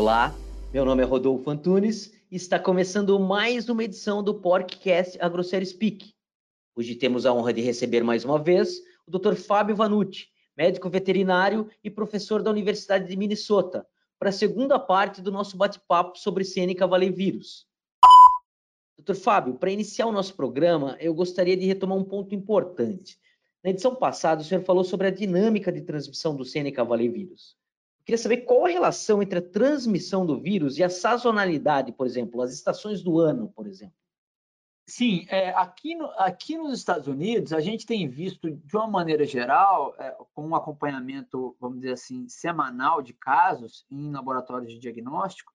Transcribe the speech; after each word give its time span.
Olá, 0.00 0.32
meu 0.72 0.84
nome 0.84 1.02
é 1.02 1.04
Rodolfo 1.04 1.50
Antunes 1.50 2.12
e 2.30 2.36
está 2.36 2.56
começando 2.56 3.18
mais 3.18 3.68
uma 3.68 3.82
edição 3.82 4.22
do 4.22 4.32
podcast 4.32 5.18
AgroSérie 5.20 5.66
Speak. 5.66 6.14
Hoje 6.76 6.94
temos 6.94 7.26
a 7.26 7.32
honra 7.32 7.52
de 7.52 7.62
receber 7.62 8.04
mais 8.04 8.24
uma 8.24 8.38
vez 8.38 8.78
o 9.08 9.18
Dr. 9.18 9.34
Fábio 9.34 9.74
Vanucci, 9.74 10.28
médico 10.56 10.88
veterinário 10.88 11.68
e 11.82 11.90
professor 11.90 12.44
da 12.44 12.50
Universidade 12.52 13.08
de 13.08 13.16
Minnesota, 13.16 13.84
para 14.20 14.28
a 14.28 14.32
segunda 14.32 14.78
parte 14.78 15.20
do 15.20 15.32
nosso 15.32 15.56
bate-papo 15.56 16.16
sobre 16.16 16.44
Seneca 16.44 16.86
Valley 16.86 17.10
Vírus. 17.10 17.66
Dr. 19.00 19.16
Fábio, 19.16 19.54
para 19.54 19.72
iniciar 19.72 20.06
o 20.06 20.12
nosso 20.12 20.36
programa, 20.36 20.96
eu 21.00 21.12
gostaria 21.12 21.56
de 21.56 21.66
retomar 21.66 21.98
um 21.98 22.04
ponto 22.04 22.36
importante. 22.36 23.18
Na 23.64 23.70
edição 23.70 23.96
passada, 23.96 24.42
o 24.42 24.44
senhor 24.44 24.62
falou 24.62 24.84
sobre 24.84 25.08
a 25.08 25.10
dinâmica 25.10 25.72
de 25.72 25.80
transmissão 25.80 26.36
do 26.36 26.44
Seneca 26.44 26.84
Valley 26.84 27.08
Vírus. 27.08 27.56
Eu 27.56 27.67
queria 28.08 28.16
saber 28.16 28.38
qual 28.38 28.64
a 28.64 28.70
relação 28.70 29.22
entre 29.22 29.38
a 29.38 29.42
transmissão 29.42 30.24
do 30.24 30.40
vírus 30.40 30.78
e 30.78 30.82
a 30.82 30.88
sazonalidade, 30.88 31.92
por 31.92 32.06
exemplo, 32.06 32.40
as 32.40 32.54
estações 32.54 33.02
do 33.02 33.18
ano, 33.20 33.52
por 33.54 33.66
exemplo. 33.66 33.94
Sim, 34.88 35.26
é, 35.28 35.50
aqui, 35.50 35.94
no, 35.94 36.06
aqui 36.12 36.56
nos 36.56 36.78
Estados 36.78 37.06
Unidos, 37.06 37.52
a 37.52 37.60
gente 37.60 37.84
tem 37.84 38.08
visto, 38.08 38.50
de 38.50 38.74
uma 38.74 38.88
maneira 38.88 39.26
geral, 39.26 39.94
é, 39.98 40.16
com 40.32 40.48
um 40.48 40.54
acompanhamento, 40.54 41.54
vamos 41.60 41.80
dizer 41.80 41.92
assim, 41.92 42.26
semanal 42.30 43.02
de 43.02 43.12
casos 43.12 43.84
em 43.90 44.10
laboratórios 44.10 44.72
de 44.72 44.78
diagnóstico, 44.78 45.52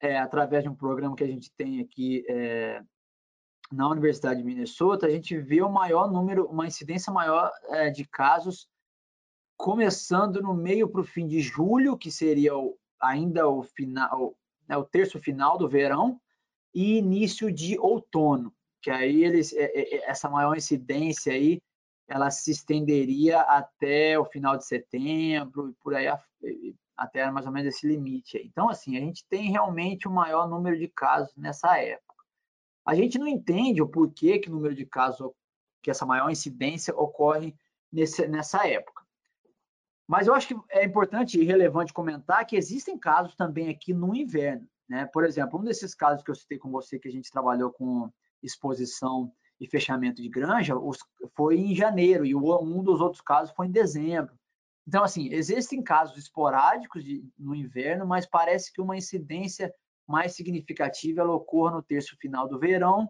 é, 0.00 0.18
através 0.18 0.64
de 0.64 0.68
um 0.68 0.74
programa 0.74 1.14
que 1.14 1.22
a 1.22 1.28
gente 1.28 1.52
tem 1.52 1.80
aqui 1.80 2.24
é, 2.28 2.82
na 3.70 3.88
Universidade 3.88 4.40
de 4.40 4.44
Minnesota, 4.44 5.06
a 5.06 5.10
gente 5.10 5.38
vê 5.38 5.62
o 5.62 5.70
maior 5.70 6.10
número, 6.10 6.46
uma 6.46 6.66
incidência 6.66 7.12
maior 7.12 7.48
é, 7.68 7.90
de 7.90 8.04
casos 8.04 8.68
começando 9.60 10.40
no 10.40 10.54
meio 10.54 10.88
para 10.88 11.02
o 11.02 11.04
fim 11.04 11.26
de 11.26 11.40
julho, 11.40 11.96
que 11.96 12.10
seria 12.10 12.56
o, 12.56 12.78
ainda 12.98 13.46
o 13.46 13.62
final, 13.62 14.34
né, 14.66 14.74
o 14.76 14.84
terço 14.84 15.20
final 15.20 15.58
do 15.58 15.68
verão, 15.68 16.18
e 16.74 16.96
início 16.96 17.52
de 17.52 17.78
outono, 17.78 18.54
que 18.80 18.90
aí 18.90 19.22
eles, 19.22 19.52
é, 19.52 19.64
é, 19.64 19.96
é, 19.96 20.10
essa 20.10 20.30
maior 20.30 20.56
incidência 20.56 21.34
aí, 21.34 21.60
ela 22.08 22.30
se 22.30 22.50
estenderia 22.50 23.40
até 23.42 24.18
o 24.18 24.24
final 24.24 24.56
de 24.56 24.66
setembro 24.66 25.68
e 25.68 25.74
por 25.74 25.94
aí 25.94 26.06
até 26.96 27.30
mais 27.30 27.46
ou 27.46 27.52
menos 27.52 27.74
esse 27.74 27.86
limite. 27.86 28.38
Aí. 28.38 28.46
Então, 28.46 28.68
assim, 28.68 28.96
a 28.96 29.00
gente 29.00 29.26
tem 29.28 29.50
realmente 29.50 30.08
o 30.08 30.10
maior 30.10 30.48
número 30.48 30.78
de 30.78 30.88
casos 30.88 31.36
nessa 31.36 31.78
época. 31.78 32.24
A 32.84 32.94
gente 32.94 33.18
não 33.18 33.28
entende 33.28 33.82
o 33.82 33.88
porquê 33.88 34.38
que 34.38 34.48
o 34.48 34.52
número 34.52 34.74
de 34.74 34.86
casos, 34.86 35.30
que 35.82 35.90
essa 35.90 36.06
maior 36.06 36.30
incidência 36.30 36.94
ocorre 36.96 37.54
nesse, 37.92 38.26
nessa 38.26 38.66
época. 38.66 38.99
Mas 40.10 40.26
eu 40.26 40.34
acho 40.34 40.48
que 40.48 40.56
é 40.70 40.84
importante 40.84 41.38
e 41.38 41.44
relevante 41.44 41.92
comentar 41.92 42.44
que 42.44 42.56
existem 42.56 42.98
casos 42.98 43.36
também 43.36 43.68
aqui 43.68 43.94
no 43.94 44.12
inverno. 44.12 44.66
Né? 44.88 45.06
Por 45.06 45.24
exemplo, 45.24 45.60
um 45.60 45.62
desses 45.62 45.94
casos 45.94 46.24
que 46.24 46.32
eu 46.32 46.34
citei 46.34 46.58
com 46.58 46.68
você, 46.68 46.98
que 46.98 47.06
a 47.06 47.12
gente 47.12 47.30
trabalhou 47.30 47.70
com 47.70 48.10
exposição 48.42 49.32
e 49.60 49.68
fechamento 49.68 50.20
de 50.20 50.28
granja, 50.28 50.74
foi 51.36 51.60
em 51.60 51.76
janeiro, 51.76 52.26
e 52.26 52.34
um 52.34 52.82
dos 52.82 53.00
outros 53.00 53.22
casos 53.22 53.54
foi 53.54 53.68
em 53.68 53.70
dezembro. 53.70 54.34
Então, 54.84 55.04
assim, 55.04 55.28
existem 55.32 55.80
casos 55.80 56.18
esporádicos 56.18 57.04
de, 57.04 57.24
no 57.38 57.54
inverno, 57.54 58.04
mas 58.04 58.26
parece 58.26 58.72
que 58.72 58.80
uma 58.80 58.96
incidência 58.96 59.72
mais 60.08 60.34
significativa 60.34 61.20
ela 61.20 61.36
ocorre 61.36 61.76
no 61.76 61.84
terço 61.84 62.16
final 62.16 62.48
do 62.48 62.58
verão 62.58 63.08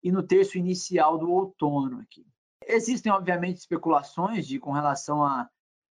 e 0.00 0.12
no 0.12 0.22
terço 0.22 0.56
inicial 0.56 1.18
do 1.18 1.28
outono 1.28 1.98
aqui. 2.02 2.24
Existem, 2.68 3.10
obviamente, 3.10 3.56
especulações 3.56 4.46
de 4.46 4.60
com 4.60 4.70
relação 4.70 5.24
a 5.24 5.50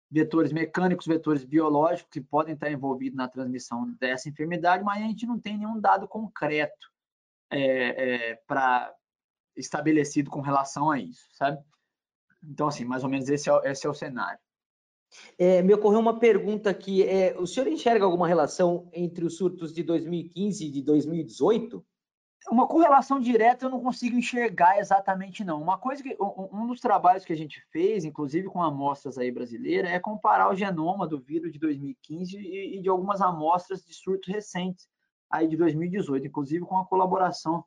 vetores 0.10 0.52
mecânicos, 0.52 1.06
vetores 1.06 1.44
biológicos 1.44 2.12
que 2.12 2.22
podem 2.22 2.53
estar 2.53 2.72
envolvidos 2.72 3.18
na 3.18 3.28
transmissão 3.28 3.92
dessa 4.00 4.28
enfermidade, 4.28 4.84
mas 4.84 5.03
a 5.03 5.08
gente 5.08 5.25
não 5.25 5.40
tem 5.40 5.58
nenhum 5.58 5.80
dado 5.80 6.08
concreto 6.08 6.92
é, 7.52 8.31
é, 8.31 8.36
para 8.48 8.94
estabelecido 9.56 10.30
com 10.30 10.42
relação 10.42 10.90
a 10.90 11.00
isso, 11.00 11.28
sabe? 11.34 11.62
Então, 12.44 12.68
assim, 12.68 12.86
mais 12.86 13.03
ou 13.03 13.09
menos 13.09 13.30
esse 13.30 13.50
é, 13.50 13.72
esse 13.72 13.86
é 13.86 13.90
o 13.90 13.94
cenário. 13.94 14.40
É, 15.38 15.62
me 15.62 15.74
ocorreu 15.74 16.00
uma 16.00 16.19
pergunta 16.19 16.69
aqui. 16.69 17.03
É, 17.03 17.38
o 17.38 17.46
senhor 17.46 17.68
enxerga 17.68 18.06
alguma 18.06 18.28
relação 18.28 18.90
entre 18.94 19.25
os 19.25 19.38
surtos 19.38 19.74
de 19.74 19.84
2015 19.84 20.66
e 20.66 20.72
de 20.72 20.81
2018? 20.81 21.86
Uma 22.47 22.67
correlação 22.67 23.19
direta 23.19 23.66
eu 23.66 23.69
não 23.69 23.81
consigo 23.81 24.17
enxergar 24.17 24.79
exatamente 24.79 25.44
não. 25.44 25.61
Uma 25.61 25.77
coisa 25.77 26.01
que 26.01 26.16
um 26.19 26.67
dos 26.67 26.79
trabalhos 26.79 27.25
que 27.25 27.33
a 27.33 27.35
gente 27.35 27.61
fez, 27.72 28.05
inclusive 28.05 28.47
com 28.47 28.63
amostras 28.63 29.17
aí 29.17 29.31
brasileiras, 29.31 29.91
é 29.91 30.00
comparar 30.00 30.50
o 30.50 30.55
genoma 30.55 31.05
do 31.05 31.19
vírus 31.19 31.51
de 31.51 31.59
2015 31.59 32.38
e, 32.38 32.81
de 32.81 32.89
algumas 32.89 33.22
amostras 33.22 33.83
de 33.83 33.94
surtos 33.94 34.33
recentes 34.33 34.88
aí 35.29 35.47
de 35.47 35.57
2018, 35.57 36.27
inclusive 36.27 36.66
com 36.66 36.75
uma 36.75 36.85
colaboração 36.85 37.63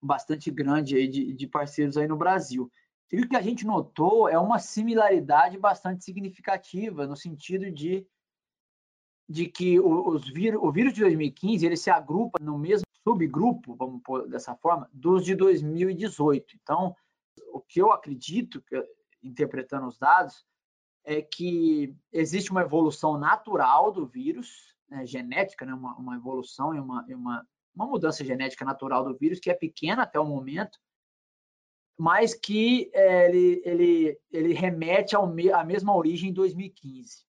bastante 0.00 0.50
grande 0.50 0.96
aí 0.96 1.08
de, 1.08 1.32
de 1.32 1.46
parceiros 1.46 1.96
aí 1.96 2.06
no 2.06 2.16
Brasil. 2.16 2.70
E 3.10 3.20
o 3.20 3.28
que 3.28 3.36
a 3.36 3.42
gente 3.42 3.66
notou 3.66 4.28
é 4.28 4.38
uma 4.38 4.58
similaridade 4.58 5.58
bastante 5.58 6.02
significativa 6.02 7.06
no 7.06 7.16
sentido 7.16 7.70
de, 7.70 8.06
de 9.28 9.46
que 9.46 9.78
os 9.78 10.26
vírus, 10.32 10.60
o 10.62 10.72
vírus 10.72 10.94
de 10.94 11.00
2015 11.02 11.66
ele 11.66 11.76
se 11.76 11.90
agrupa 11.90 12.38
no 12.40 12.58
mesmo 12.58 12.86
subgrupo, 13.06 13.74
vamos 13.74 14.02
pôr 14.02 14.28
dessa 14.28 14.54
forma, 14.54 14.88
dos 14.92 15.24
de 15.24 15.34
2018. 15.34 16.56
Então, 16.62 16.94
o 17.52 17.60
que 17.60 17.80
eu 17.80 17.92
acredito, 17.92 18.62
interpretando 19.22 19.86
os 19.86 19.98
dados, 19.98 20.44
é 21.04 21.20
que 21.20 21.94
existe 22.12 22.50
uma 22.50 22.62
evolução 22.62 23.18
natural 23.18 23.90
do 23.90 24.06
vírus, 24.06 24.76
né, 24.88 25.04
genética, 25.04 25.66
né, 25.66 25.74
uma, 25.74 25.96
uma 25.96 26.16
evolução 26.16 26.74
e 26.74 26.80
uma, 26.80 27.04
uma, 27.08 27.46
uma 27.74 27.86
mudança 27.86 28.24
genética 28.24 28.64
natural 28.64 29.04
do 29.04 29.16
vírus, 29.16 29.40
que 29.40 29.50
é 29.50 29.54
pequena 29.54 30.02
até 30.02 30.20
o 30.20 30.24
momento, 30.24 30.78
mas 31.98 32.34
que 32.34 32.90
é, 32.94 33.28
ele, 33.28 33.62
ele, 33.64 34.20
ele 34.30 34.54
remete 34.54 35.16
me, 35.26 35.50
à 35.50 35.64
mesma 35.64 35.94
origem 35.94 36.30
em 36.30 36.32
2015. 36.32 37.24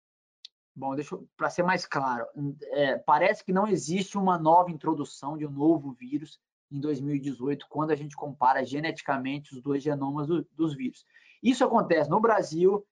Bom, 0.75 0.95
deixa 0.95 1.17
para 1.35 1.49
ser 1.49 1.63
mais 1.63 1.85
claro, 1.85 2.25
é, 2.71 2.97
parece 2.97 3.43
que 3.43 3.51
não 3.51 3.67
existe 3.67 4.17
uma 4.17 4.39
nova 4.39 4.71
introdução 4.71 5.37
de 5.37 5.45
um 5.45 5.51
novo 5.51 5.91
vírus 5.91 6.39
em 6.71 6.79
2018, 6.79 7.67
quando 7.69 7.91
a 7.91 7.95
gente 7.95 8.15
compara 8.15 8.63
geneticamente 8.63 9.53
os 9.53 9.61
dois 9.61 9.83
genomas 9.83 10.27
do, 10.27 10.47
dos 10.53 10.73
vírus. 10.73 11.05
Isso 11.43 11.65
acontece 11.65 12.09
no 12.09 12.21
Brasil, 12.21 12.87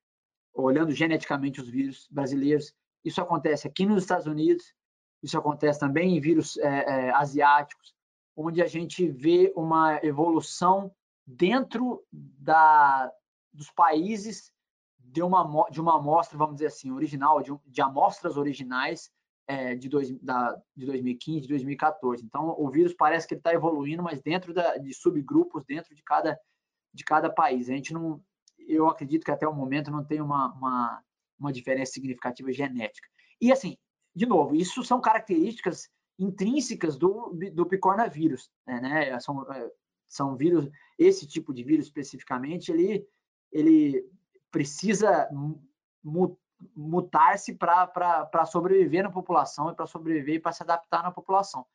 olhando 0.52 0.92
geneticamente 0.92 1.60
os 1.60 1.68
vírus 1.68 2.06
brasileiros, 2.10 2.74
isso 3.02 3.20
acontece 3.22 3.66
aqui 3.66 3.86
nos 3.86 4.02
Estados 4.02 4.26
Unidos, 4.26 4.74
isso 5.22 5.38
acontece 5.38 5.80
também 5.80 6.16
em 6.16 6.20
vírus 6.20 6.58
é, 6.58 6.68
é, 6.68 7.10
asiáticos, 7.12 7.94
onde 8.36 8.62
a 8.62 8.66
gente 8.66 9.08
vê 9.08 9.52
uma 9.56 9.98
evolução 10.02 10.94
dentro 11.26 12.04
da, 12.12 13.10
dos 13.52 13.70
países 13.70 14.52
de 15.10 15.22
uma, 15.22 15.68
de 15.70 15.80
uma 15.80 15.96
amostra, 15.96 16.38
vamos 16.38 16.56
dizer 16.56 16.66
assim, 16.66 16.92
original, 16.92 17.42
de, 17.42 17.52
de 17.66 17.82
amostras 17.82 18.36
originais 18.36 19.10
é, 19.46 19.74
de, 19.74 19.88
dois, 19.88 20.16
da, 20.20 20.56
de 20.76 20.86
2015, 20.86 21.48
2014. 21.48 22.24
Então, 22.24 22.54
o 22.56 22.70
vírus 22.70 22.94
parece 22.94 23.26
que 23.26 23.34
ele 23.34 23.40
está 23.40 23.52
evoluindo, 23.52 24.02
mas 24.02 24.22
dentro 24.22 24.54
da, 24.54 24.76
de 24.76 24.94
subgrupos, 24.94 25.64
dentro 25.64 25.94
de 25.94 26.02
cada, 26.04 26.38
de 26.94 27.02
cada 27.02 27.28
país. 27.28 27.68
A 27.68 27.72
gente 27.72 27.92
não, 27.92 28.22
eu 28.58 28.88
acredito 28.88 29.24
que 29.24 29.32
até 29.32 29.48
o 29.48 29.54
momento 29.54 29.90
não 29.90 30.04
tem 30.04 30.20
uma, 30.20 30.52
uma, 30.52 31.02
uma 31.38 31.52
diferença 31.52 31.92
significativa 31.92 32.52
genética. 32.52 33.08
E 33.40 33.50
assim, 33.50 33.76
de 34.14 34.26
novo, 34.26 34.54
isso 34.54 34.84
são 34.84 35.00
características 35.00 35.88
intrínsecas 36.18 36.96
do, 36.96 37.36
do 37.52 37.66
picornavírus, 37.66 38.48
né? 38.66 39.18
São, 39.18 39.50
é, 39.52 39.70
são 40.06 40.36
vírus, 40.36 40.68
esse 40.98 41.26
tipo 41.26 41.52
de 41.52 41.64
vírus 41.64 41.86
especificamente, 41.86 42.70
ele, 42.70 43.04
ele 43.50 44.04
precisa 44.50 45.28
mutar-se 46.76 47.54
para 47.54 48.44
sobreviver 48.46 49.02
na 49.02 49.10
população 49.10 49.70
e 49.70 49.74
para 49.74 49.86
sobreviver 49.86 50.36
e 50.36 50.40
para 50.40 50.52
se 50.52 50.62
adaptar 50.62 51.02
na 51.02 51.10
população. 51.10 51.66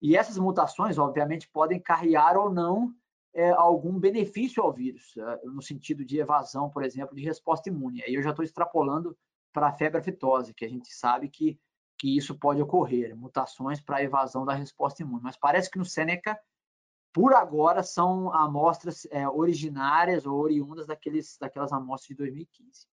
E 0.00 0.16
essas 0.16 0.38
mutações, 0.38 0.98
obviamente, 0.98 1.48
podem 1.48 1.80
carregar 1.80 2.36
ou 2.36 2.50
não 2.50 2.94
é, 3.34 3.50
algum 3.50 3.98
benefício 3.98 4.62
ao 4.62 4.72
vírus, 4.72 5.16
é, 5.16 5.46
no 5.46 5.62
sentido 5.62 6.04
de 6.04 6.18
evasão, 6.18 6.70
por 6.70 6.82
exemplo, 6.82 7.14
de 7.14 7.22
resposta 7.22 7.68
imune. 7.68 8.02
Aí 8.02 8.14
eu 8.14 8.22
já 8.22 8.30
estou 8.30 8.44
extrapolando 8.44 9.16
para 9.52 9.68
a 9.68 9.72
febre 9.72 10.00
aftosa, 10.00 10.52
que 10.54 10.64
a 10.64 10.68
gente 10.68 10.92
sabe 10.92 11.28
que, 11.28 11.58
que 11.98 12.16
isso 12.16 12.38
pode 12.38 12.60
ocorrer, 12.60 13.16
mutações 13.16 13.80
para 13.80 14.02
evasão 14.02 14.44
da 14.44 14.54
resposta 14.54 15.02
imune. 15.02 15.22
Mas 15.22 15.36
parece 15.36 15.70
que 15.70 15.78
no 15.78 15.84
Seneca 15.84 16.38
por 17.16 17.32
agora 17.32 17.82
são 17.82 18.30
amostras 18.30 19.08
é, 19.10 19.26
originárias 19.26 20.26
ou 20.26 20.38
oriundas 20.38 20.86
daqueles, 20.86 21.38
daquelas 21.40 21.72
amostras 21.72 22.08
de 22.08 22.14
2015. 22.16 22.86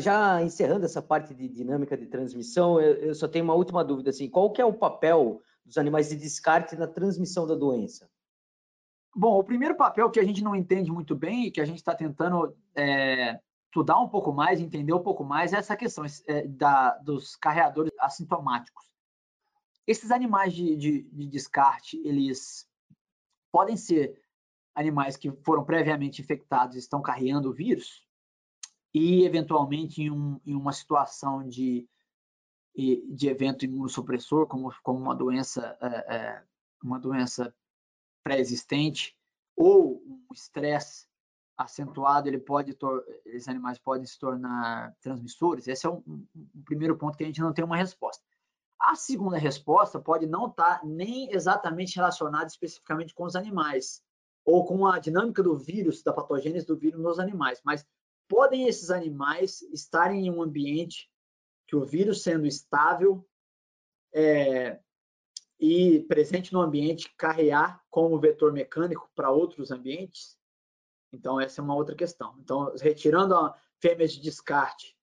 Já 0.00 0.42
encerrando 0.42 0.84
essa 0.84 1.00
parte 1.00 1.32
de 1.32 1.48
dinâmica 1.48 1.96
de 1.96 2.06
transmissão, 2.06 2.80
eu, 2.80 2.94
eu 2.94 3.14
só 3.14 3.28
tenho 3.28 3.44
uma 3.44 3.54
última 3.54 3.84
dúvida, 3.84 4.10
assim, 4.10 4.28
qual 4.28 4.50
que 4.50 4.60
é 4.60 4.64
o 4.64 4.72
papel 4.74 5.40
dos 5.64 5.78
animais 5.78 6.08
de 6.08 6.16
descarte 6.16 6.74
na 6.74 6.88
transmissão 6.88 7.46
da 7.46 7.54
doença? 7.54 8.10
Bom, 9.14 9.38
o 9.38 9.44
primeiro 9.44 9.76
papel 9.76 10.10
que 10.10 10.18
a 10.18 10.24
gente 10.24 10.42
não 10.42 10.56
entende 10.56 10.90
muito 10.90 11.14
bem 11.14 11.46
e 11.46 11.50
que 11.52 11.60
a 11.60 11.64
gente 11.64 11.78
está 11.78 11.94
tentando 11.94 12.56
é, 12.74 13.38
estudar 13.66 14.00
um 14.00 14.08
pouco 14.08 14.32
mais, 14.32 14.60
entender 14.60 14.92
um 14.92 15.04
pouco 15.04 15.22
mais, 15.22 15.52
é 15.52 15.56
essa 15.56 15.76
questão 15.76 16.04
é, 16.26 16.48
da, 16.48 16.98
dos 16.98 17.36
carreadores 17.36 17.92
assintomáticos. 18.00 18.84
Esses 19.86 20.10
animais 20.10 20.52
de, 20.52 20.74
de, 20.74 21.02
de 21.02 21.26
descarte, 21.28 21.96
eles 22.04 22.67
podem 23.50 23.76
ser 23.76 24.20
animais 24.74 25.16
que 25.16 25.30
foram 25.44 25.64
previamente 25.64 26.20
infectados 26.22 26.76
e 26.76 26.78
estão 26.78 27.02
carregando 27.02 27.50
o 27.50 27.52
vírus, 27.52 28.06
e 28.94 29.24
eventualmente 29.24 30.02
em, 30.02 30.10
um, 30.10 30.40
em 30.46 30.54
uma 30.54 30.72
situação 30.72 31.46
de, 31.46 31.88
de 32.74 33.28
evento 33.28 33.64
imunossupressor, 33.64 34.46
como, 34.46 34.72
como 34.82 34.98
uma 34.98 35.14
doença, 35.14 35.76
é, 35.80 36.16
é, 36.16 36.44
uma 36.82 36.98
doença 36.98 37.54
pré-existente, 38.22 39.16
ou 39.56 40.02
um 40.06 40.32
estresse 40.32 41.08
acentuado, 41.56 42.28
ele 42.28 42.38
pode 42.38 42.76
esses 43.26 43.48
animais 43.48 43.78
podem 43.80 44.06
se 44.06 44.16
tornar 44.16 44.94
transmissores. 45.00 45.66
Esse 45.66 45.86
é 45.86 45.90
um, 45.90 46.02
um, 46.06 46.62
primeiro 46.64 46.96
ponto 46.96 47.18
que 47.18 47.24
a 47.24 47.26
gente 47.26 47.40
não 47.40 47.52
tem 47.52 47.64
uma 47.64 47.76
resposta. 47.76 48.24
A 48.80 48.94
segunda 48.94 49.36
resposta 49.36 49.98
pode 49.98 50.26
não 50.26 50.46
estar 50.46 50.84
nem 50.84 51.32
exatamente 51.32 51.96
relacionada 51.96 52.46
especificamente 52.46 53.14
com 53.14 53.24
os 53.24 53.34
animais 53.34 54.02
ou 54.44 54.64
com 54.64 54.86
a 54.86 54.98
dinâmica 54.98 55.42
do 55.42 55.56
vírus, 55.56 56.02
da 56.02 56.12
patogênese 56.12 56.66
do 56.66 56.76
vírus 56.76 57.00
nos 57.00 57.18
animais, 57.18 57.60
mas 57.64 57.86
podem 58.28 58.68
esses 58.68 58.90
animais 58.90 59.62
estarem 59.72 60.26
em 60.26 60.30
um 60.30 60.42
ambiente 60.42 61.10
que 61.66 61.76
o 61.76 61.84
vírus 61.84 62.22
sendo 62.22 62.46
estável 62.46 63.26
é, 64.14 64.80
e 65.58 66.00
presente 66.08 66.52
no 66.52 66.60
ambiente 66.60 67.12
carrear 67.16 67.82
como 67.90 68.18
vetor 68.18 68.52
mecânico 68.52 69.10
para 69.14 69.30
outros 69.30 69.70
ambientes? 69.70 70.38
Então, 71.12 71.40
essa 71.40 71.60
é 71.60 71.64
uma 71.64 71.74
outra 71.74 71.94
questão. 71.94 72.34
Então, 72.38 72.72
retirando 72.80 73.34
a 73.34 73.54
fêmeas 73.80 74.12
de 74.12 74.20
descarte 74.20 74.96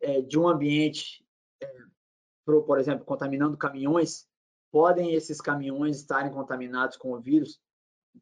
é, 0.00 0.20
de 0.20 0.38
um 0.38 0.48
ambiente, 0.48 1.23
por, 2.44 2.78
exemplo, 2.78 3.04
contaminando 3.04 3.56
caminhões, 3.56 4.26
podem 4.70 5.14
esses 5.14 5.40
caminhões 5.40 5.96
estarem 5.96 6.32
contaminados 6.32 6.96
com 6.96 7.12
o 7.12 7.20
vírus 7.20 7.60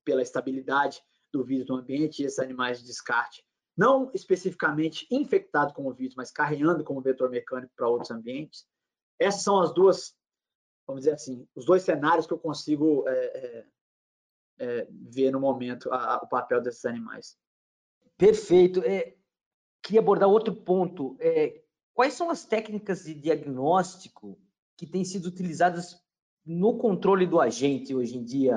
pela 0.04 0.22
estabilidade 0.22 1.02
do 1.32 1.44
vírus 1.44 1.66
no 1.66 1.76
ambiente 1.76 2.22
e 2.22 2.26
esses 2.26 2.38
animais 2.38 2.80
de 2.80 2.86
descarte 2.86 3.42
não 3.76 4.10
especificamente 4.14 5.06
infectado 5.10 5.72
com 5.72 5.86
o 5.86 5.92
vírus, 5.92 6.14
mas 6.14 6.30
carregando 6.30 6.84
como 6.84 7.00
vetor 7.00 7.30
mecânico 7.30 7.72
para 7.74 7.88
outros 7.88 8.10
ambientes. 8.10 8.66
Essas 9.19 9.42
são 9.42 9.60
as 9.60 9.72
duas, 9.72 10.14
vamos 10.86 11.02
dizer 11.02 11.14
assim, 11.14 11.46
os 11.54 11.64
dois 11.64 11.82
cenários 11.82 12.26
que 12.26 12.32
eu 12.32 12.38
consigo 12.38 13.08
é, 13.08 13.12
é, 13.14 13.66
é, 14.58 14.88
ver 14.90 15.30
no 15.30 15.40
momento 15.40 15.90
a, 15.92 16.14
a, 16.14 16.16
o 16.19 16.28
papel 16.28 16.60
desses 16.60 16.84
animais. 16.84 17.36
Perfeito. 18.16 18.80
É, 18.84 19.16
queria 19.82 20.00
abordar 20.00 20.28
outro 20.28 20.54
ponto. 20.54 21.16
Quais 21.94 22.15
são 22.15 22.31
as 22.31 22.44
técnicas 22.44 23.05
de 23.05 23.15
diagnóstico 23.15 24.39
que 24.77 24.87
têm 24.87 25.05
sido 25.05 25.27
utilizadas 25.27 26.03
no 26.44 26.79
controle 26.79 27.27
do 27.27 27.41
agente 27.41 27.94
hoje 27.94 28.17
em 28.17 28.25
dia, 28.25 28.56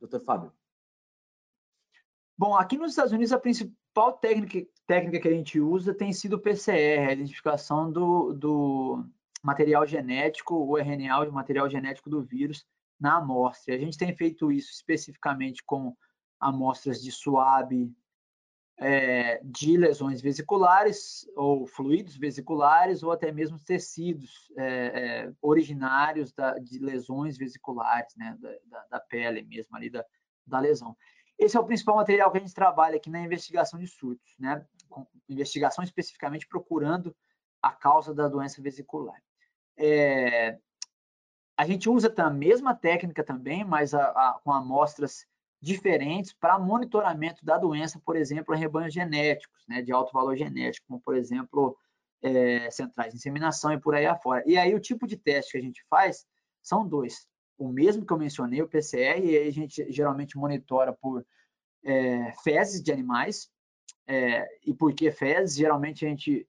doutor 0.00 0.20
Fábio? 0.20 0.52
Bom, 2.38 2.54
aqui 2.54 2.76
nos 2.76 2.90
Estados 2.90 3.12
Unidos 3.12 3.32
a 3.32 3.40
principal 3.40 4.12
técnica, 4.18 4.66
técnica 4.86 5.20
que 5.20 5.28
a 5.28 5.32
gente 5.32 5.58
usa 5.58 5.94
tem 5.94 6.12
sido 6.12 6.34
o 6.34 6.40
PCR, 6.40 7.08
a 7.08 7.12
identificação 7.12 7.90
do, 7.90 8.32
do 8.32 9.04
material 9.42 9.86
genético, 9.86 10.54
o 10.54 10.76
RNA, 10.76 11.28
o 11.28 11.32
material 11.32 11.68
genético 11.68 12.08
do 12.08 12.22
vírus 12.22 12.64
na 13.00 13.16
amostra. 13.16 13.74
A 13.74 13.78
gente 13.78 13.98
tem 13.98 14.14
feito 14.14 14.52
isso 14.52 14.70
especificamente 14.70 15.62
com 15.64 15.96
amostras 16.38 17.02
de 17.02 17.10
suave 17.10 17.92
é, 18.78 19.40
de 19.42 19.76
lesões 19.76 20.20
vesiculares 20.20 21.26
ou 21.34 21.66
fluidos 21.66 22.16
vesiculares 22.16 23.02
ou 23.02 23.10
até 23.10 23.32
mesmo 23.32 23.58
tecidos 23.58 24.52
é, 24.56 24.66
é, 24.66 25.32
originários 25.40 26.32
da, 26.32 26.58
de 26.58 26.78
lesões 26.78 27.38
vesiculares, 27.38 28.14
né, 28.16 28.36
da, 28.38 28.84
da, 28.90 29.00
pele 29.00 29.42
mesmo 29.42 29.74
ali 29.76 29.88
da, 29.88 30.04
da 30.46 30.60
lesão. 30.60 30.96
Esse 31.38 31.56
é 31.56 31.60
o 31.60 31.64
principal 31.64 31.96
material 31.96 32.30
que 32.30 32.38
a 32.38 32.40
gente 32.40 32.54
trabalha 32.54 32.96
aqui 32.96 33.10
na 33.10 33.20
investigação 33.20 33.78
de 33.78 33.86
surtos, 33.86 34.34
né? 34.38 34.64
Com 34.88 35.06
investigação 35.28 35.84
especificamente 35.84 36.46
procurando 36.46 37.14
a 37.60 37.72
causa 37.72 38.14
da 38.14 38.26
doença 38.26 38.62
vesicular. 38.62 39.20
É, 39.76 40.58
a 41.56 41.66
gente 41.66 41.90
usa 41.90 42.12
a 42.16 42.30
mesma 42.30 42.74
técnica 42.74 43.22
também, 43.22 43.64
mas 43.64 43.92
a, 43.92 44.04
a, 44.04 44.40
com 44.42 44.50
amostras 44.50 45.26
diferentes 45.60 46.32
para 46.32 46.58
monitoramento 46.58 47.44
da 47.44 47.56
doença, 47.56 48.00
por 48.04 48.16
exemplo, 48.16 48.54
em 48.54 48.58
rebanhos 48.58 48.92
genéticos, 48.94 49.64
né, 49.68 49.82
de 49.82 49.92
alto 49.92 50.12
valor 50.12 50.36
genético, 50.36 50.86
como, 50.86 51.00
por 51.00 51.16
exemplo, 51.16 51.76
é, 52.22 52.70
centrais 52.70 53.12
de 53.12 53.18
inseminação 53.18 53.72
e 53.72 53.80
por 53.80 53.94
aí 53.94 54.06
afora. 54.06 54.42
E 54.46 54.56
aí 54.56 54.74
o 54.74 54.80
tipo 54.80 55.06
de 55.06 55.16
teste 55.16 55.52
que 55.52 55.58
a 55.58 55.62
gente 55.62 55.84
faz 55.88 56.26
são 56.62 56.86
dois 56.86 57.26
o 57.58 57.68
mesmo 57.68 58.04
que 58.04 58.12
eu 58.12 58.18
mencionei, 58.18 58.62
o 58.62 58.68
PCR, 58.68 59.24
e 59.24 59.36
aí 59.36 59.48
a 59.48 59.52
gente 59.52 59.90
geralmente 59.90 60.36
monitora 60.36 60.92
por 60.92 61.24
é, 61.82 62.32
fezes 62.42 62.82
de 62.82 62.92
animais. 62.92 63.50
É, 64.06 64.46
e 64.64 64.74
por 64.74 64.94
que 64.94 65.10
fezes? 65.10 65.56
Geralmente 65.56 66.04
a 66.04 66.08
gente 66.08 66.46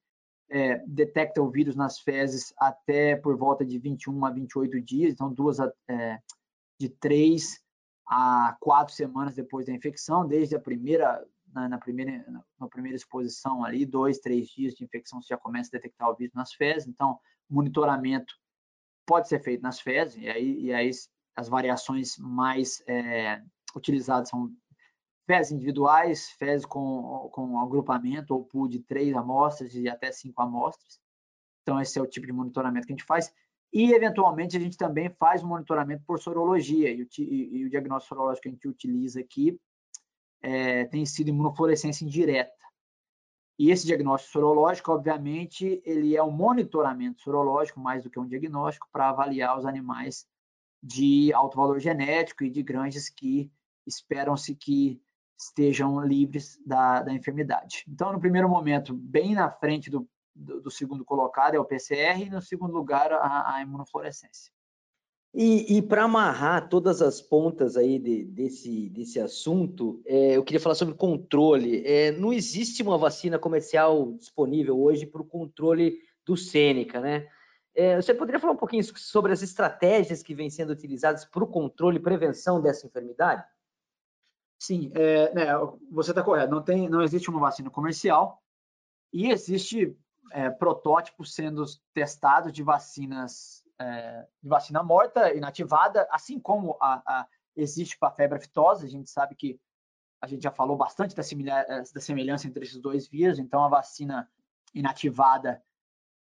é, 0.50 0.78
detecta 0.86 1.42
o 1.42 1.50
vírus 1.50 1.76
nas 1.76 2.00
fezes 2.00 2.54
até 2.58 3.16
por 3.16 3.38
volta 3.38 3.66
de 3.66 3.80
21 3.80 4.26
a 4.26 4.32
28 4.32 4.82
dias, 4.82 5.14
então 5.14 5.34
duas 5.34 5.60
é, 5.60 6.20
de 6.80 6.90
três 6.90 7.62
a 8.08 8.56
quatro 8.60 8.94
semanas 8.94 9.36
depois 9.36 9.66
da 9.66 9.74
infecção, 9.74 10.28
desde 10.28 10.56
a 10.56 10.60
primeira 10.60 11.24
na, 11.54 11.68
na, 11.70 11.78
primeira 11.78 12.26
na 12.60 12.68
primeira 12.68 12.96
exposição 12.96 13.64
ali, 13.64 13.86
dois, 13.86 14.20
três 14.20 14.48
dias 14.50 14.74
de 14.74 14.84
infecção 14.84 15.22
você 15.22 15.30
já 15.30 15.38
começa 15.38 15.70
a 15.70 15.78
detectar 15.78 16.10
o 16.10 16.16
vírus 16.16 16.34
nas 16.34 16.54
fezes, 16.54 16.88
então 16.88 17.20
monitoramento 17.50 18.34
pode 19.06 19.28
ser 19.28 19.42
feito 19.42 19.62
nas 19.62 19.80
fezes, 19.80 20.18
e 20.18 20.30
aí, 20.30 20.62
e 20.62 20.74
aí 20.74 20.92
as 21.36 21.48
variações 21.48 22.18
mais 22.18 22.82
é, 22.88 23.42
utilizadas 23.76 24.30
são 24.30 24.52
fezes 25.26 25.52
individuais, 25.52 26.30
fezes 26.32 26.66
com, 26.66 27.30
com 27.32 27.60
agrupamento 27.60 28.34
ou 28.34 28.46
pool 28.46 28.68
de 28.68 28.80
três 28.80 29.16
amostras 29.16 29.76
e 29.76 29.88
até 29.88 30.12
cinco 30.12 30.42
amostras. 30.42 31.00
Então, 31.62 31.80
esse 31.82 32.00
é 32.00 32.02
o 32.02 32.08
tipo 32.08 32.26
de 32.26 32.32
monitoramento 32.32 32.88
que 32.88 32.94
a 32.94 32.96
gente 32.96 33.06
faz. 33.06 33.32
E, 33.74 33.94
eventualmente, 33.94 34.56
a 34.56 34.60
gente 34.60 34.78
também 34.78 35.10
faz 35.20 35.44
monitoramento 35.44 36.04
por 36.06 36.20
sorologia, 36.20 36.92
e 36.92 37.04
o, 37.04 37.08
e 37.20 37.66
o 37.66 37.70
diagnóstico 37.70 38.16
sorológico 38.16 38.44
que 38.44 38.50
a 38.50 38.52
gente 38.52 38.68
utiliza 38.68 39.20
aqui 39.20 39.60
é, 40.42 40.86
tem 40.86 41.06
sido 41.06 41.30
imunofluorescência 41.30 42.06
indireta. 42.06 42.52
E 43.60 43.72
esse 43.72 43.88
diagnóstico 43.88 44.34
sorológico, 44.34 44.92
obviamente, 44.92 45.82
ele 45.84 46.16
é 46.16 46.24
um 46.24 46.32
monitoramento 46.32 47.22
sorológico 47.22 47.80
mais 47.80 48.04
do 48.04 48.10
que 48.10 48.20
um 48.20 48.28
diagnóstico 48.28 48.88
para 48.92 49.10
avaliar 49.10 49.58
os 49.58 49.66
animais 49.66 50.28
de 50.82 51.34
alto 51.34 51.58
valor 51.58 51.80
genético 51.80 52.44
e 52.44 52.52
de 52.52 52.62
granjas 52.62 53.10
que 53.10 53.52
esperam-se 53.86 54.56
que 54.56 55.02
estejam 55.40 56.00
livres 56.02 56.60
da, 56.66 57.02
da, 57.02 57.14
enfermidade. 57.14 57.84
Então, 57.88 58.12
no 58.12 58.20
primeiro 58.20 58.48
momento, 58.48 58.94
bem 58.94 59.34
na 59.34 59.50
frente 59.50 59.90
do, 59.90 60.08
do, 60.38 60.62
do 60.62 60.72
segundo 60.72 61.04
colocado 61.04 61.56
é 61.56 61.60
o 61.60 61.66
PCR 61.66 62.22
e 62.22 62.30
no 62.30 62.42
segundo 62.42 62.74
lugar 62.74 63.12
a, 63.12 63.56
a 63.56 63.62
imunofluorescência. 63.62 64.52
E, 65.34 65.78
e 65.78 65.82
para 65.82 66.04
amarrar 66.04 66.70
todas 66.70 67.02
as 67.02 67.22
pontas 67.22 67.78
aí 67.78 68.00
de, 68.00 68.24
desse, 68.24 68.90
desse 68.90 69.20
assunto, 69.20 70.02
é, 70.06 70.38
eu 70.38 70.44
queria 70.44 70.60
falar 70.60 70.76
sobre 70.76 70.96
controle. 70.96 71.86
É, 71.86 72.12
não 72.12 72.32
existe 72.32 72.82
uma 72.82 72.98
vacina 72.98 73.38
comercial 73.38 74.14
disponível 74.14 74.80
hoje 74.80 75.06
para 75.06 75.22
o 75.22 75.26
controle 75.26 76.00
do 76.26 76.36
Sêneca, 76.36 77.00
né? 77.00 77.28
É, 77.76 77.96
você 77.96 78.14
poderia 78.14 78.40
falar 78.40 78.54
um 78.54 78.58
pouquinho 78.58 78.84
sobre 78.84 79.32
as 79.32 79.44
estratégias 79.44 80.24
que 80.24 80.34
vêm 80.34 80.50
sendo 80.50 80.72
utilizadas 80.72 81.24
para 81.26 81.44
o 81.44 81.48
controle 81.48 81.98
e 81.98 82.02
prevenção 82.02 82.60
dessa 82.60 82.88
enfermidade? 82.88 83.46
Sim, 84.60 84.92
é, 84.96 85.32
né, 85.36 85.46
você 85.92 86.10
está 86.10 86.24
correto. 86.24 86.52
Não, 86.52 86.64
tem, 86.64 86.90
não 86.90 87.04
existe 87.04 87.30
uma 87.30 87.40
vacina 87.40 87.70
comercial 87.70 88.42
e 89.14 89.30
existe 89.30 89.96
é, 90.32 90.50
protótipos 90.50 91.34
sendo 91.34 91.64
testados 91.94 92.52
de 92.52 92.64
vacinas 92.64 93.64
é, 93.80 94.26
de 94.42 94.50
vacina 94.50 94.82
morta, 94.82 95.34
inativada, 95.34 96.08
assim 96.12 96.40
como 96.40 96.78
a, 96.82 97.02
a, 97.06 97.28
existe 97.56 97.98
para 97.98 98.10
a 98.10 98.12
febre 98.12 98.38
aftosa. 98.38 98.86
A 98.86 98.90
gente 98.90 99.10
sabe 99.10 99.36
que 99.36 99.60
a 100.22 100.28
gente 100.28 100.44
já 100.44 100.52
falou 100.52 100.76
bastante 100.76 101.16
da, 101.16 101.22
é, 101.22 101.84
da 101.94 102.02
semelhança 102.02 102.48
entre 102.48 102.64
esses 102.64 102.80
dois 102.80 103.08
vírus, 103.08 103.40
então 103.40 103.64
a 103.64 103.70
vacina 103.70 104.30
inativada, 104.74 105.62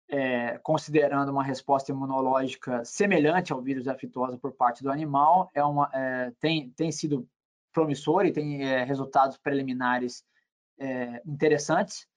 é, 0.08 0.58
considerando 0.58 1.30
uma 1.30 1.42
resposta 1.42 1.90
imunológica 1.90 2.84
semelhante 2.84 3.52
ao 3.52 3.62
vírus 3.62 3.88
aftosa 3.88 4.38
por 4.38 4.52
parte 4.52 4.82
do 4.82 4.90
animal, 4.90 5.50
é 5.54 5.64
uma, 5.64 5.90
é, 5.92 6.32
tem, 6.40 6.70
tem 6.70 6.90
sido 6.90 7.28
promissor 7.72 8.24
e 8.24 8.32
tem 8.32 8.62
é, 8.62 8.84
resultados 8.84 9.36
preliminares 9.36 10.24
é, 10.78 11.22
interessantes. 11.24 12.08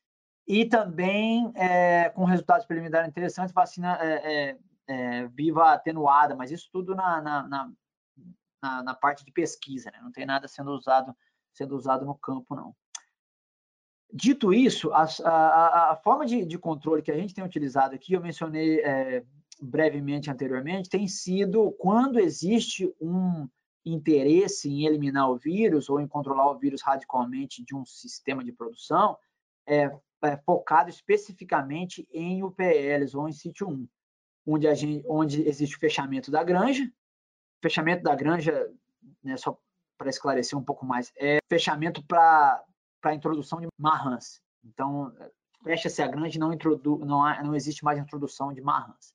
E 0.49 0.65
também, 0.65 1.53
com 2.15 2.25
resultados 2.25 2.65
preliminares 2.65 3.07
interessantes, 3.07 3.53
vacina 3.53 3.99
é, 4.89 5.27
viva 5.27 5.71
atenuada, 5.71 6.35
mas 6.35 6.51
isso 6.51 6.67
tudo 6.71 6.95
na, 6.95 7.21
na, 7.21 7.71
na, 8.59 8.83
na, 8.83 8.93
parte 8.95 9.23
de 9.23 9.31
pesquisa, 9.31 9.91
né? 9.91 9.99
não 10.01 10.11
tem 10.11 10.25
nada 10.25 10.47
sendo 10.47 10.71
usado, 10.71 11.15
sendo 11.53 11.75
usado 11.75 12.05
no 12.05 12.15
campo, 12.15 12.55
não. 12.55 12.75
Dito 14.11 14.51
isso, 14.51 14.91
a, 14.91 15.03
a, 15.23 15.91
a 15.91 15.95
forma 15.97 16.25
de, 16.25 16.43
de, 16.43 16.57
controle 16.57 17.03
que 17.03 17.11
a 17.11 17.15
gente 17.15 17.35
tem 17.35 17.43
utilizado 17.43 17.93
aqui, 17.93 18.13
eu 18.13 18.21
mencionei 18.21 18.79
é, 18.79 19.23
brevemente 19.61 20.31
anteriormente, 20.31 20.89
tem 20.89 21.07
sido 21.07 21.71
quando 21.73 22.19
existe 22.19 22.91
um 22.99 23.47
interesse 23.85 24.67
em 24.67 24.87
eliminar 24.87 25.29
o 25.29 25.37
vírus 25.37 25.87
ou 25.87 25.99
em 25.99 26.07
controlar 26.07 26.49
o 26.49 26.57
vírus 26.57 26.81
radicalmente 26.81 27.63
de 27.63 27.75
um 27.75 27.85
sistema 27.85 28.43
de 28.43 28.51
produção, 28.51 29.15
é, 29.67 29.95
é 30.23 30.37
focado 30.37 30.89
especificamente 30.89 32.07
em 32.11 32.43
UPLs 32.43 33.15
ou 33.15 33.27
em 33.27 33.31
sítio 33.31 33.67
1, 33.69 33.87
onde, 34.45 34.75
gente, 34.75 35.05
onde 35.07 35.47
existe 35.47 35.75
o 35.75 35.79
fechamento 35.79 36.29
da 36.31 36.43
granja. 36.43 36.89
Fechamento 37.61 38.03
da 38.03 38.15
granja, 38.15 38.71
né, 39.23 39.37
só 39.37 39.57
para 39.97 40.09
esclarecer 40.09 40.57
um 40.57 40.63
pouco 40.63 40.85
mais, 40.85 41.11
é 41.17 41.39
fechamento 41.49 42.03
para 42.05 42.63
a 43.03 43.13
introdução 43.13 43.59
de 43.59 43.67
marrans. 43.77 44.41
Então, 44.63 45.13
fecha-se 45.63 46.01
a 46.01 46.07
granja 46.07 46.37
e 46.37 46.39
não, 46.39 46.49
não, 46.99 47.43
não 47.43 47.55
existe 47.55 47.83
mais 47.83 47.99
introdução 47.99 48.53
de 48.53 48.61
marrans. 48.61 49.13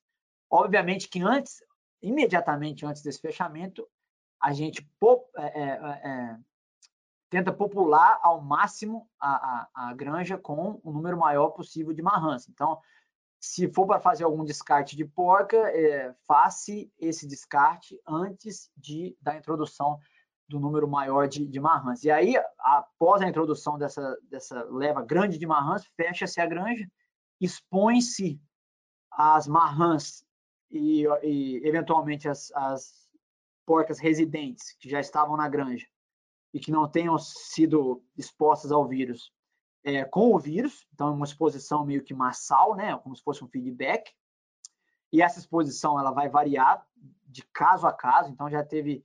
Obviamente 0.49 1.09
que 1.09 1.21
antes, 1.21 1.63
imediatamente 2.01 2.85
antes 2.85 3.01
desse 3.01 3.19
fechamento, 3.19 3.87
a 4.41 4.53
gente 4.53 4.87
é, 5.37 5.45
é, 5.45 5.63
é, 5.63 6.37
tenta 7.35 7.51
popular 7.51 8.17
ao 8.23 8.39
máximo 8.39 9.09
a, 9.19 9.35
a, 9.35 9.89
a, 9.89 9.93
granja 9.93 10.37
com 10.37 10.79
o 10.81 10.93
número 10.93 11.17
maior 11.17 11.49
possível 11.49 11.91
de 11.91 12.01
marrans. 12.01 12.47
Então, 12.47 12.79
se 13.41 13.67
for 13.67 13.85
para 13.85 13.99
fazer 13.99 14.23
algum 14.23 14.45
descarte 14.45 14.95
de 14.95 15.03
porca, 15.03 15.57
é, 15.57 16.15
faça 16.25 16.71
esse 16.97 17.27
descarte 17.27 17.99
antes 18.07 18.71
de, 18.77 19.17
da 19.21 19.35
introdução 19.35 19.99
do 20.47 20.61
número 20.61 20.87
maior 20.87 21.27
de, 21.27 21.45
de 21.45 21.59
marrans. 21.59 22.05
E 22.05 22.09
aí, 22.09 22.35
após 22.57 23.21
a 23.21 23.27
introdução 23.27 23.77
dessa, 23.77 24.17
dessa 24.29 24.63
leva 24.71 25.03
grande 25.03 25.37
de 25.37 25.45
marrans, 25.45 25.85
fecha-se 25.97 26.39
a 26.39 26.45
granja, 26.45 26.89
expõe-se 27.41 28.39
as 29.11 29.45
marrans 29.45 30.23
e, 30.71 31.03
e 31.21 31.67
eventualmente 31.67 32.29
as, 32.29 32.49
as 32.53 33.09
porcas 33.65 33.99
residentes 33.99 34.73
que 34.79 34.87
já 34.87 35.01
estavam 35.01 35.35
na 35.35 35.49
granja 35.49 35.85
e 36.55 36.59
que 36.61 36.71
não 36.71 36.87
tenham 36.87 37.19
sido 37.19 38.01
expostas 38.17 38.71
ao 38.71 38.87
vírus 38.87 39.33
é, 39.83 40.05
com 40.05 40.33
o 40.33 40.39
vírus, 40.39 40.87
então 40.93 41.13
uma 41.13 41.25
exposição 41.25 41.85
meio 41.85 42.01
que 42.01 42.13
massal, 42.13 42.77
né, 42.77 42.97
como 42.99 43.13
se 43.13 43.21
fosse 43.21 43.43
um 43.43 43.47
feedback. 43.49 44.09
E 45.11 45.21
essa 45.21 45.37
exposição 45.37 45.99
ela 45.99 46.11
vai 46.11 46.29
variar 46.29 46.87
de 47.27 47.43
caso 47.53 47.85
a 47.85 47.91
caso, 47.91 48.31
então 48.31 48.49
já 48.49 48.63
teve 48.63 49.03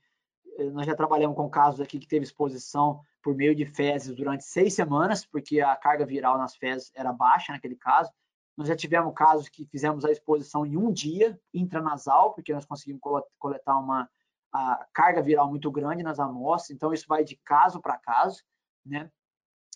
eh, 0.59 0.71
nós 0.71 0.87
já 0.87 0.95
trabalhamos 0.95 1.37
com 1.37 1.50
casos 1.50 1.80
aqui 1.80 1.99
que 1.99 2.07
teve 2.07 2.25
exposição 2.25 3.00
por 3.21 3.35
meio 3.35 3.52
de 3.52 3.66
fezes 3.66 4.14
durante 4.14 4.45
seis 4.45 4.75
semanas, 4.75 5.26
porque 5.26 5.61
a 5.61 5.75
carga 5.75 6.07
viral 6.07 6.38
nas 6.38 6.54
fezes 6.54 6.92
era 6.95 7.12
baixa 7.12 7.52
naquele 7.52 7.75
caso. 7.75 8.12
Nós 8.57 8.69
já 8.69 8.76
tivemos 8.76 9.12
casos 9.12 9.49
que 9.49 9.66
fizemos 9.66 10.04
a 10.04 10.12
exposição 10.12 10.64
em 10.64 10.76
um 10.76 10.92
dia 10.92 11.37
intranasal, 11.52 12.33
porque 12.33 12.54
nós 12.54 12.64
conseguimos 12.64 13.00
coletar 13.40 13.76
uma 13.76 14.09
carga 14.92 15.23
viral 15.23 15.49
muito 15.49 15.71
grande 15.71 16.02
nas 16.02 16.19
amostras, 16.19 16.71
então 16.75 16.92
isso 16.92 17.07
vai 17.09 17.25
de 17.25 17.37
caso 17.45 17.80
para 17.80 17.99
caso, 17.99 18.42
né? 18.85 19.11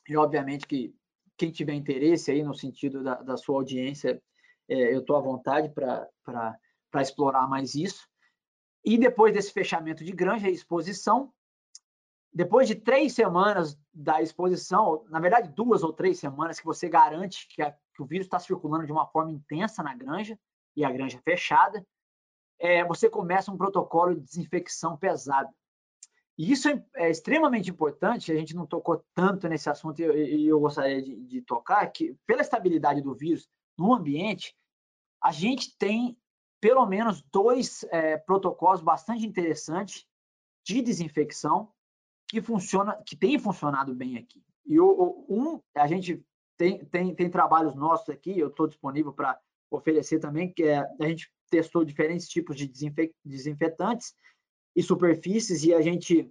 E 0.09 0.17
obviamente 0.17 0.67
que 0.67 0.95
quem 1.37 1.51
tiver 1.51 1.75
interesse 1.75 2.31
aí 2.31 2.43
no 2.43 2.55
sentido 2.55 3.03
da, 3.03 3.15
da 3.17 3.37
sua 3.37 3.57
audiência, 3.57 4.23
é, 4.69 4.95
eu 4.95 5.01
estou 5.01 5.17
à 5.17 5.21
vontade 5.21 5.71
para 5.71 7.03
explorar 7.03 7.49
mais 7.49 7.75
isso. 7.75 8.09
E 8.85 8.99
depois 8.99 9.33
desse 9.33 9.53
fechamento 9.53 10.05
de 10.05 10.13
granja 10.13 10.49
e 10.49 10.53
exposição, 10.53 11.33
depois 12.33 12.67
de 12.67 12.75
três 12.75 13.15
semanas 13.15 13.79
da 13.93 14.21
exposição, 14.21 15.05
na 15.09 15.21
verdade 15.21 15.49
duas 15.51 15.83
ou 15.83 15.93
três 15.93 16.19
semanas 16.19 16.59
que 16.59 16.67
você 16.67 16.89
garante 16.89 17.47
que, 17.49 17.63
a, 17.63 17.71
que 17.71 18.03
o 18.03 18.05
vírus 18.05 18.27
está 18.27 18.39
circulando 18.39 18.85
de 18.85 18.93
uma 18.93 19.07
forma 19.07 19.31
intensa 19.31 19.83
na 19.83 19.95
granja 19.95 20.39
e 20.77 20.85
a 20.85 20.91
granja 20.91 21.21
fechada, 21.25 21.87
é, 22.59 22.85
você 22.85 23.09
começa 23.09 23.51
um 23.51 23.57
protocolo 23.57 24.15
de 24.15 24.21
desinfecção 24.21 24.97
pesado. 24.97 25.53
E 26.37 26.51
isso 26.51 26.69
é, 26.69 26.85
é, 26.97 27.11
extremamente 27.11 27.71
importante, 27.71 28.33
a 28.33 28.37
gente 28.37 28.57
não 28.57 28.67
tocou 28.67 29.05
tanto 29.15 29.49
nesse 29.49 29.71
assunto 29.71 30.01
e 30.01 30.05
eu, 30.05 30.13
eu, 30.13 30.61
gostaria 30.61 31.01
de, 31.01 31.15
de 31.17 31.43
tocar, 31.43 31.87
que 31.89 32.17
pela 32.27 32.43
estabilidade 32.43 33.01
do 33.01 33.15
vírus 33.15 33.49
no 33.79 33.95
ambiente, 33.95 34.57
a 35.23 35.31
gente 35.31 35.77
tem 35.79 36.17
pelo 36.61 36.87
menos 36.87 37.23
dois 37.31 37.85
é, 37.91 38.17
protocolos 38.17 38.81
bastante 38.81 39.27
interessantes 39.27 40.07
de 40.65 40.81
desinfecção 40.81 41.71
que 42.27 42.41
funciona, 42.41 43.01
que 43.07 43.15
tem 43.15 43.39
funcionado 43.39 43.95
bem 43.95 44.17
aqui. 44.17 44.43
E 44.67 44.81
o, 44.81 45.27
um, 45.29 45.61
a 45.77 45.87
gente 45.87 46.25
tem, 46.57 46.85
tem, 46.87 47.15
tem 47.15 47.31
trabalhos 47.31 47.75
nossos 47.75 48.09
aqui, 48.09 48.39
eu 48.39 48.49
estou 48.49 48.67
disponível 48.67 49.13
para 49.13 49.39
oferecer 49.71 50.19
também, 50.19 50.53
que 50.53 50.65
é, 50.65 50.79
a 50.79 51.07
gente 51.07 51.31
testou 51.51 51.85
diferentes 51.85 52.29
tipos 52.29 52.57
de 52.57 52.67
desinfetantes 53.25 54.15
e 54.75 54.83
superfícies 54.83 55.63
e 55.65 55.73
a 55.73 55.81
gente 55.81 56.31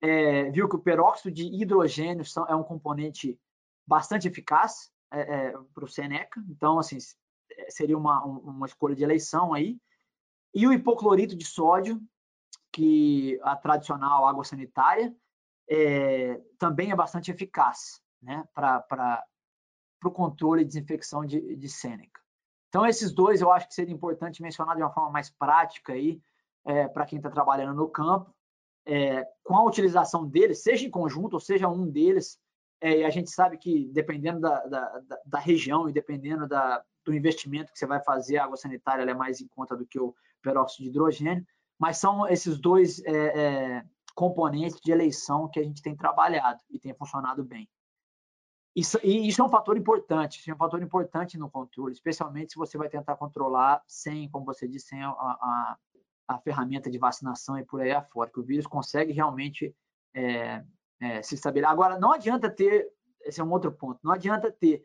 é, 0.00 0.50
viu 0.50 0.68
que 0.68 0.76
o 0.76 0.82
peróxido 0.82 1.30
de 1.30 1.44
hidrogênio 1.44 2.24
são, 2.24 2.46
é 2.46 2.54
um 2.54 2.62
componente 2.62 3.38
bastante 3.86 4.28
eficaz 4.28 4.90
é, 5.12 5.20
é 5.20 5.52
para 5.74 5.84
o 5.84 5.88
Seneca. 5.88 6.44
Então, 6.50 6.78
assim, 6.78 6.98
seria 7.68 7.96
uma, 7.96 8.22
uma 8.24 8.66
escolha 8.66 8.94
de 8.94 9.04
eleição 9.04 9.54
aí. 9.54 9.78
E 10.54 10.66
o 10.66 10.72
hipoclorito 10.72 11.36
de 11.36 11.44
sódio, 11.44 12.00
que 12.72 13.38
a 13.42 13.56
tradicional 13.56 14.26
água 14.26 14.44
sanitária, 14.44 15.14
é, 15.68 16.40
também 16.58 16.90
é 16.90 16.96
bastante 16.96 17.30
eficaz 17.30 18.00
né, 18.22 18.46
para 18.54 19.24
o 20.04 20.10
controle 20.10 20.62
e 20.62 20.64
desinfecção 20.64 21.24
de, 21.24 21.56
de 21.56 21.68
Sêneca. 21.68 22.20
Então, 22.76 22.84
esses 22.84 23.10
dois 23.10 23.40
eu 23.40 23.50
acho 23.50 23.68
que 23.68 23.74
seria 23.74 23.94
importante 23.94 24.42
mencionar 24.42 24.76
de 24.76 24.82
uma 24.82 24.92
forma 24.92 25.08
mais 25.08 25.30
prática 25.30 25.94
aí, 25.94 26.20
é, 26.66 26.86
para 26.86 27.06
quem 27.06 27.16
está 27.16 27.30
trabalhando 27.30 27.74
no 27.74 27.88
campo, 27.88 28.30
é, 28.84 29.26
com 29.42 29.56
a 29.56 29.64
utilização 29.64 30.26
deles, 30.26 30.62
seja 30.62 30.86
em 30.86 30.90
conjunto 30.90 31.32
ou 31.32 31.40
seja 31.40 31.70
um 31.70 31.90
deles, 31.90 32.38
é, 32.78 32.98
e 32.98 33.04
a 33.06 33.08
gente 33.08 33.30
sabe 33.30 33.56
que 33.56 33.88
dependendo 33.94 34.40
da, 34.40 34.62
da, 34.66 35.00
da, 35.24 35.38
região 35.38 35.88
e 35.88 35.92
dependendo 35.94 36.46
da, 36.46 36.84
do 37.02 37.14
investimento 37.14 37.72
que 37.72 37.78
você 37.78 37.86
vai 37.86 38.04
fazer, 38.04 38.36
a 38.36 38.44
água 38.44 38.58
sanitária 38.58 39.10
é 39.10 39.14
mais 39.14 39.40
em 39.40 39.48
conta 39.48 39.74
do 39.74 39.86
que 39.86 39.98
o 39.98 40.14
peróxido 40.42 40.82
de 40.82 40.90
hidrogênio, 40.90 41.46
mas 41.78 41.96
são 41.96 42.28
esses 42.28 42.60
dois 42.60 43.02
é, 43.06 43.10
é, 43.10 43.84
componentes 44.14 44.78
de 44.82 44.92
eleição 44.92 45.48
que 45.48 45.60
a 45.60 45.64
gente 45.64 45.80
tem 45.80 45.96
trabalhado 45.96 46.60
e 46.68 46.78
tem 46.78 46.92
funcionado 46.92 47.42
bem. 47.42 47.66
Isso, 48.76 49.00
e 49.02 49.26
isso 49.26 49.40
é 49.40 49.44
um 49.44 49.48
fator 49.48 49.74
importante, 49.78 50.38
isso 50.38 50.50
é 50.50 50.54
um 50.54 50.58
fator 50.58 50.82
importante 50.82 51.38
no 51.38 51.48
controle, 51.48 51.94
especialmente 51.94 52.52
se 52.52 52.58
você 52.58 52.76
vai 52.76 52.90
tentar 52.90 53.16
controlar 53.16 53.82
sem, 53.86 54.28
como 54.28 54.44
você 54.44 54.68
disse, 54.68 54.88
sem 54.88 55.02
a, 55.02 55.08
a, 55.08 55.76
a 56.28 56.38
ferramenta 56.40 56.90
de 56.90 56.98
vacinação 56.98 57.58
e 57.58 57.64
por 57.64 57.80
aí 57.80 57.92
afora, 57.92 58.30
que 58.30 58.38
o 58.38 58.44
vírus 58.44 58.66
consegue 58.66 59.14
realmente 59.14 59.74
é, 60.12 60.62
é, 61.00 61.22
se 61.22 61.36
estabelecer. 61.36 61.72
Agora, 61.72 61.98
não 61.98 62.12
adianta 62.12 62.50
ter, 62.50 62.86
esse 63.22 63.40
é 63.40 63.44
um 63.44 63.50
outro 63.50 63.72
ponto, 63.72 63.98
não 64.04 64.12
adianta 64.12 64.52
ter 64.52 64.84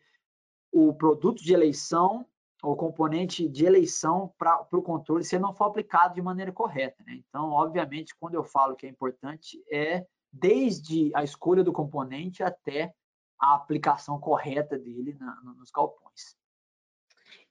o 0.71 0.93
produto 0.93 1.43
de 1.43 1.53
eleição 1.53 2.25
ou 2.63 2.77
componente 2.77 3.50
de 3.50 3.65
eleição 3.65 4.33
para 4.38 4.65
o 4.71 4.81
controle 4.81 5.25
se 5.25 5.38
não 5.38 5.53
for 5.53 5.65
aplicado 5.65 6.13
de 6.13 6.21
maneira 6.21 6.53
correta. 6.53 7.03
Né? 7.03 7.21
Então, 7.27 7.50
obviamente, 7.50 8.15
quando 8.17 8.36
eu 8.36 8.43
falo 8.45 8.74
que 8.74 8.86
é 8.86 8.89
importante, 8.89 9.62
é 9.69 10.05
desde 10.31 11.12
a 11.13 11.25
escolha 11.25 11.62
do 11.62 11.74
componente 11.74 12.41
até 12.41 12.93
a 13.41 13.55
aplicação 13.55 14.19
correta 14.19 14.77
dele 14.77 15.17
na, 15.19 15.36
nos 15.57 15.71
galpões. 15.71 16.38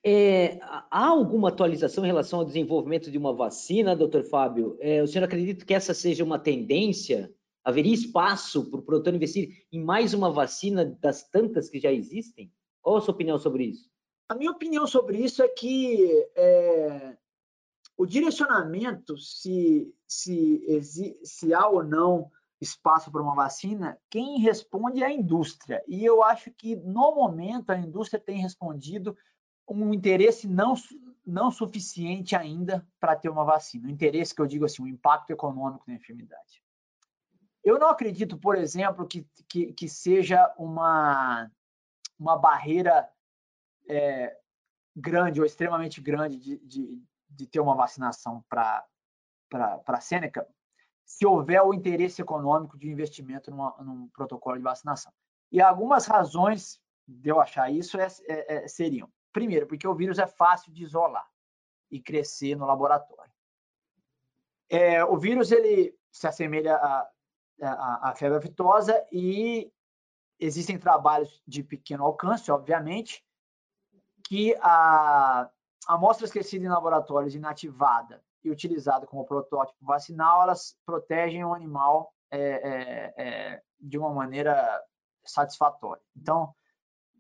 É, 0.02 0.58
há 0.62 1.08
alguma 1.08 1.48
atualização 1.48 2.04
em 2.04 2.06
relação 2.06 2.38
ao 2.38 2.44
desenvolvimento 2.44 3.10
de 3.10 3.18
uma 3.18 3.34
vacina, 3.34 3.96
doutor 3.96 4.22
Fábio? 4.24 4.78
É, 4.80 5.02
o 5.02 5.06
senhor 5.06 5.24
acredita 5.24 5.64
que 5.64 5.74
essa 5.74 5.92
seja 5.92 6.24
uma 6.24 6.38
tendência? 6.38 7.34
Haveria 7.62 7.92
espaço 7.92 8.70
para 8.70 8.80
o 8.80 8.82
produtor 8.82 9.14
investir 9.14 9.66
em 9.70 9.82
mais 9.82 10.14
uma 10.14 10.30
vacina 10.30 10.84
das 10.84 11.28
tantas 11.28 11.68
que 11.68 11.78
já 11.78 11.92
existem? 11.92 12.50
Qual 12.80 12.96
a 12.96 13.00
sua 13.00 13.12
opinião 13.12 13.38
sobre 13.38 13.64
isso? 13.64 13.90
A 14.28 14.34
minha 14.34 14.52
opinião 14.52 14.86
sobre 14.86 15.18
isso 15.18 15.42
é 15.42 15.48
que 15.48 16.26
é, 16.36 17.16
o 17.98 18.06
direcionamento, 18.06 19.18
se, 19.18 19.92
se, 20.06 21.18
se 21.22 21.52
há 21.52 21.68
ou 21.68 21.82
não 21.82 22.30
espaço 22.60 23.10
para 23.10 23.22
uma 23.22 23.34
vacina, 23.34 23.98
quem 24.10 24.38
responde 24.40 25.02
é 25.02 25.06
a 25.06 25.12
indústria. 25.12 25.82
E 25.88 26.04
eu 26.04 26.22
acho 26.22 26.50
que, 26.52 26.76
no 26.76 27.14
momento, 27.14 27.70
a 27.70 27.78
indústria 27.78 28.20
tem 28.20 28.40
respondido 28.40 29.16
um 29.68 29.94
interesse 29.94 30.46
não, 30.46 30.74
não 31.24 31.50
suficiente 31.50 32.36
ainda 32.36 32.86
para 32.98 33.16
ter 33.16 33.28
uma 33.28 33.44
vacina. 33.44 33.88
O 33.88 33.90
interesse 33.90 34.34
que 34.34 34.42
eu 34.42 34.46
digo 34.46 34.64
assim, 34.64 34.82
o 34.82 34.88
impacto 34.88 35.30
econômico 35.30 35.86
da 35.86 35.94
enfermidade. 35.94 36.62
Eu 37.62 37.78
não 37.78 37.88
acredito, 37.88 38.38
por 38.38 38.56
exemplo, 38.56 39.06
que, 39.06 39.26
que, 39.48 39.72
que 39.72 39.88
seja 39.88 40.52
uma, 40.58 41.50
uma 42.18 42.36
barreira 42.36 43.08
é, 43.88 44.36
grande 44.96 45.40
ou 45.40 45.46
extremamente 45.46 46.00
grande 46.00 46.38
de, 46.38 46.58
de, 46.58 47.02
de 47.28 47.46
ter 47.46 47.60
uma 47.60 47.76
vacinação 47.76 48.44
para 48.48 48.84
a 49.86 50.00
Sêneca, 50.00 50.46
se 51.10 51.26
houver 51.26 51.60
o 51.60 51.74
interesse 51.74 52.22
econômico 52.22 52.78
de 52.78 52.88
investimento 52.88 53.50
numa, 53.50 53.74
num 53.80 54.08
protocolo 54.10 54.56
de 54.56 54.62
vacinação. 54.62 55.12
E 55.50 55.60
algumas 55.60 56.06
razões 56.06 56.80
de 57.06 57.28
eu 57.28 57.40
achar 57.40 57.68
isso 57.68 57.98
é, 57.98 58.06
é, 58.28 58.54
é, 58.54 58.68
seriam: 58.68 59.10
primeiro, 59.32 59.66
porque 59.66 59.88
o 59.88 59.94
vírus 59.94 60.20
é 60.20 60.26
fácil 60.28 60.72
de 60.72 60.84
isolar. 60.84 61.28
e 61.90 62.00
crescer 62.00 62.54
no 62.54 62.64
laboratório. 62.64 63.32
É, 64.68 65.04
o 65.04 65.18
vírus 65.18 65.50
ele 65.50 65.98
se 66.12 66.28
assemelha 66.28 66.76
à, 66.76 67.10
à, 68.10 68.14
febre 68.14 68.38
aftosa 68.38 69.04
e 69.10 69.68
existem 70.38 70.78
trabalhos 70.78 71.42
de 71.44 71.64
pequeno 71.64 72.04
alcance, 72.04 72.52
obviamente, 72.52 73.26
que 74.28 74.54
a 74.60 75.50
amostras 75.88 76.30
crescidas 76.30 76.66
em 76.66 76.70
laboratórios 76.70 77.34
inativada 77.34 78.22
e 78.42 78.50
utilizada 78.50 79.06
como 79.06 79.24
protótipo 79.24 79.84
vacinal, 79.84 80.42
elas 80.42 80.76
protegem 80.84 81.44
o 81.44 81.54
animal 81.54 82.12
é, 82.30 82.38
é, 82.38 83.14
é, 83.16 83.62
de 83.78 83.98
uma 83.98 84.12
maneira 84.12 84.80
satisfatória. 85.24 86.02
Então, 86.16 86.54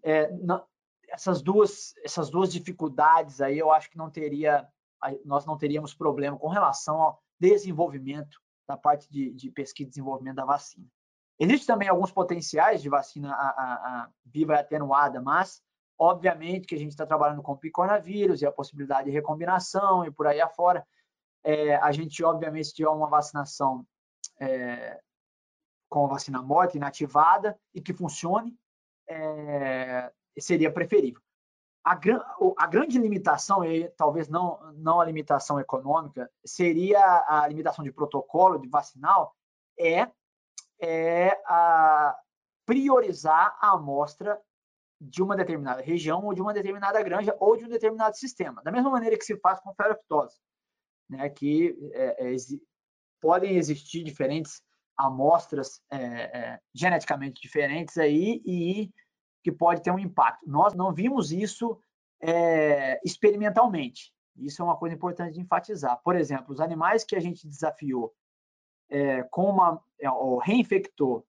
é, 0.02 0.30
não, 0.32 0.64
essas 1.08 1.42
duas 1.42 1.94
essas 2.04 2.30
duas 2.30 2.52
dificuldades 2.52 3.40
aí, 3.40 3.58
eu 3.58 3.70
acho 3.70 3.90
que 3.90 3.98
não 3.98 4.10
teria 4.10 4.66
nós 5.24 5.46
não 5.46 5.56
teríamos 5.56 5.94
problema 5.94 6.38
com 6.38 6.48
relação 6.48 7.00
ao 7.00 7.22
desenvolvimento 7.38 8.38
da 8.68 8.76
parte 8.76 9.10
de, 9.10 9.32
de 9.32 9.50
pesquisa 9.50 9.88
e 9.88 9.90
desenvolvimento 9.90 10.36
da 10.36 10.44
vacina. 10.44 10.86
Existem 11.38 11.66
também 11.66 11.88
alguns 11.88 12.12
potenciais 12.12 12.82
de 12.82 12.88
vacina 12.90 13.32
a, 13.32 13.48
a, 13.48 14.02
a 14.02 14.10
viva 14.26 14.54
e 14.54 14.58
atenuada, 14.58 15.22
mas 15.22 15.62
obviamente 15.98 16.66
que 16.66 16.74
a 16.74 16.78
gente 16.78 16.90
está 16.90 17.06
trabalhando 17.06 17.42
com 17.42 17.56
picornavírus 17.56 18.42
e 18.42 18.46
a 18.46 18.52
possibilidade 18.52 19.06
de 19.06 19.10
recombinação 19.10 20.04
e 20.04 20.10
por 20.10 20.26
aí 20.26 20.40
afora. 20.40 20.86
É, 21.42 21.76
a 21.76 21.90
gente, 21.92 22.22
obviamente, 22.22 22.74
tiver 22.74 22.88
uma 22.88 23.08
vacinação 23.08 23.86
é, 24.38 25.00
com 25.88 26.04
a 26.04 26.08
vacina 26.08 26.42
morta, 26.42 26.76
inativada 26.76 27.58
e 27.74 27.80
que 27.80 27.92
funcione, 27.92 28.56
é, 29.08 30.12
seria 30.38 30.72
preferível. 30.72 31.20
A, 31.84 31.92
a, 32.58 32.66
grande 32.66 32.98
limitação, 32.98 33.64
e 33.64 33.88
talvez 33.90 34.28
não, 34.28 34.60
não 34.74 35.00
a 35.00 35.04
limitação 35.04 35.58
econômica, 35.58 36.30
seria 36.44 37.24
a 37.26 37.46
limitação 37.48 37.82
de 37.82 37.90
protocolo 37.90 38.58
de 38.58 38.68
vacinal, 38.68 39.34
é, 39.78 40.10
é 40.78 41.40
a 41.46 42.16
priorizar 42.66 43.56
a 43.60 43.70
amostra 43.72 44.40
de 45.00 45.22
uma 45.22 45.34
determinada 45.34 45.80
região 45.80 46.24
ou 46.24 46.34
de 46.34 46.42
uma 46.42 46.52
determinada 46.52 47.02
granja 47.02 47.34
ou 47.40 47.56
de 47.56 47.64
um 47.64 47.68
determinado 47.68 48.16
sistema. 48.16 48.62
Da 48.62 48.70
mesma 48.70 48.90
maneira 48.90 49.16
que 49.16 49.24
se 49.24 49.36
faz 49.38 49.58
com 49.60 49.74
ferroptose, 49.74 50.38
né, 51.10 51.28
que 51.28 51.76
é, 51.92 52.32
é, 52.32 52.36
podem 53.20 53.56
existir 53.56 54.04
diferentes 54.04 54.62
amostras 54.96 55.82
é, 55.90 55.96
é, 55.96 56.60
geneticamente 56.74 57.40
diferentes 57.40 57.98
aí 57.98 58.40
e 58.46 58.90
que 59.42 59.50
pode 59.50 59.82
ter 59.82 59.90
um 59.90 59.98
impacto. 59.98 60.48
Nós 60.48 60.74
não 60.74 60.94
vimos 60.94 61.32
isso 61.32 61.78
é, 62.22 63.00
experimentalmente. 63.04 64.12
Isso 64.36 64.62
é 64.62 64.64
uma 64.64 64.76
coisa 64.76 64.94
importante 64.94 65.34
de 65.34 65.40
enfatizar. 65.40 66.00
Por 66.02 66.14
exemplo, 66.14 66.52
os 66.52 66.60
animais 66.60 67.02
que 67.02 67.16
a 67.16 67.20
gente 67.20 67.46
desafiou 67.46 68.14
é, 68.88 69.22
com 69.24 69.44
uma, 69.50 69.82
ou 70.14 70.38
reinfectou, 70.38 71.26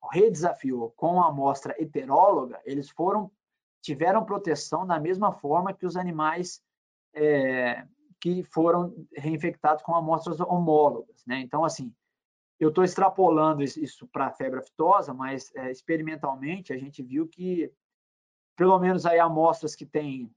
ou 0.00 0.08
redesafiou 0.10 0.90
com 0.96 1.14
uma 1.14 1.28
amostra 1.28 1.74
heteróloga, 1.78 2.60
eles 2.64 2.90
foram 2.90 3.30
tiveram 3.82 4.24
proteção 4.24 4.86
da 4.86 5.00
mesma 5.00 5.32
forma 5.32 5.72
que 5.72 5.86
os 5.86 5.96
animais 5.96 6.62
é, 7.14 7.86
que 8.20 8.42
foram 8.44 8.94
reinfectados 9.16 9.82
com 9.82 9.94
amostras 9.94 10.38
homólogas. 10.40 11.24
Né? 11.26 11.40
Então, 11.40 11.64
assim, 11.64 11.94
eu 12.58 12.68
estou 12.68 12.84
extrapolando 12.84 13.62
isso 13.62 14.06
para 14.08 14.26
a 14.26 14.32
febre 14.32 14.60
aftosa, 14.60 15.14
mas 15.14 15.50
é, 15.56 15.70
experimentalmente 15.70 16.72
a 16.72 16.76
gente 16.76 17.02
viu 17.02 17.26
que 17.26 17.72
pelo 18.54 18.78
menos 18.78 19.06
aí 19.06 19.18
amostras 19.18 19.74
que 19.74 19.86
têm, 19.86 20.30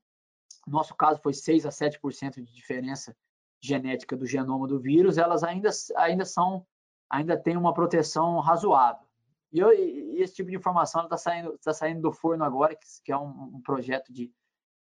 no 0.66 0.74
nosso 0.74 0.96
caso 0.96 1.20
foi 1.22 1.34
6 1.34 1.66
a 1.66 1.70
7% 1.70 2.36
de 2.36 2.54
diferença 2.54 3.14
genética 3.62 4.16
do 4.16 4.26
genoma 4.26 4.66
do 4.66 4.80
vírus, 4.80 5.18
elas 5.18 5.44
ainda, 5.44 5.70
ainda 5.98 6.24
são, 6.24 6.66
ainda 7.10 7.38
têm 7.38 7.58
uma 7.58 7.74
proteção 7.74 8.40
razoável. 8.40 9.06
E, 9.52 9.60
eu, 9.60 9.74
e 9.74 10.22
esse 10.22 10.36
tipo 10.36 10.50
de 10.50 10.56
informação 10.56 11.04
está 11.04 11.18
saindo, 11.18 11.58
tá 11.60 11.74
saindo 11.74 12.02
do 12.02 12.14
forno 12.14 12.46
agora, 12.46 12.76
que, 12.76 12.86
que 13.04 13.12
é 13.12 13.18
um, 13.18 13.56
um 13.56 13.62
projeto 13.62 14.12
de, 14.14 14.34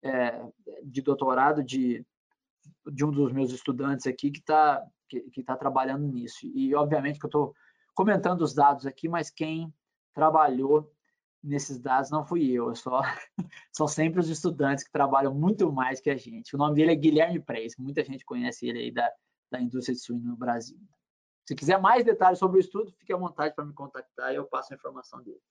é, 0.04 0.42
de 0.84 1.02
doutorado 1.04 1.64
de, 1.64 2.04
de 2.92 3.06
um 3.06 3.12
dos 3.12 3.32
meus 3.32 3.52
estudantes 3.52 4.08
aqui 4.08 4.32
que 4.32 4.40
está 4.40 4.86
que 5.10 5.40
está 5.40 5.58
trabalhando 5.58 6.08
nisso. 6.08 6.46
E, 6.46 6.76
obviamente, 6.76 7.20
que 7.20 7.26
eu 7.26 7.30
estou 7.30 7.56
comentando 7.96 8.42
os 8.42 8.54
dados 8.54 8.86
aqui, 8.86 9.10
mas 9.10 9.32
quem 9.32 9.74
trabalhou 10.14 10.94
nesses 11.44 11.80
dados 11.80 12.12
não 12.12 12.26
fui 12.26 12.52
eu, 12.52 12.68
eu 12.68 12.76
só 12.76 13.02
são 13.72 13.88
sempre 13.88 14.20
os 14.20 14.30
estudantes 14.30 14.84
que 14.84 14.92
trabalham 14.92 15.34
muito 15.34 15.72
mais 15.72 16.00
que 16.00 16.10
a 16.10 16.16
gente. 16.16 16.56
O 16.56 16.60
nome 16.60 16.76
dele 16.76 16.92
é 16.92 16.96
Guilherme 16.96 17.40
Preis, 17.40 17.76
muita 17.78 18.04
gente 18.04 18.26
conhece 18.26 18.68
ele 18.68 18.80
aí 18.80 18.92
da, 18.92 19.10
da 19.52 19.60
indústria 19.60 19.96
de 19.96 20.02
suíno 20.02 20.30
no 20.30 20.38
Brasil. 20.38 20.80
Se 21.48 21.56
quiser 21.56 21.80
mais 21.82 22.06
detalhes 22.06 22.38
sobre 22.38 22.58
o 22.58 22.60
estudo, 22.60 22.92
fique 22.92 23.12
à 23.12 23.18
vontade 23.18 23.56
para 23.56 23.66
me 23.66 23.74
contactar 23.74 24.32
e 24.32 24.36
eu 24.36 24.46
passo 24.46 24.74
a 24.74 24.76
informação 24.76 25.24
dele. 25.24 25.42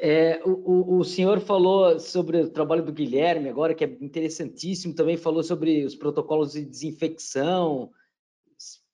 É, 0.00 0.40
o, 0.44 0.98
o, 0.98 1.04
senhor 1.04 1.40
falou 1.40 1.98
sobre 1.98 2.42
o 2.42 2.50
trabalho 2.50 2.84
do 2.84 2.92
Guilherme 2.92 3.48
agora, 3.48 3.74
que 3.74 3.84
é 3.84 3.96
interessantíssimo, 4.00 4.94
também 4.94 5.16
falou 5.16 5.42
sobre 5.42 5.84
os 5.84 5.96
protocolos 5.96 6.52
de 6.52 6.64
desinfecção, 6.64 7.90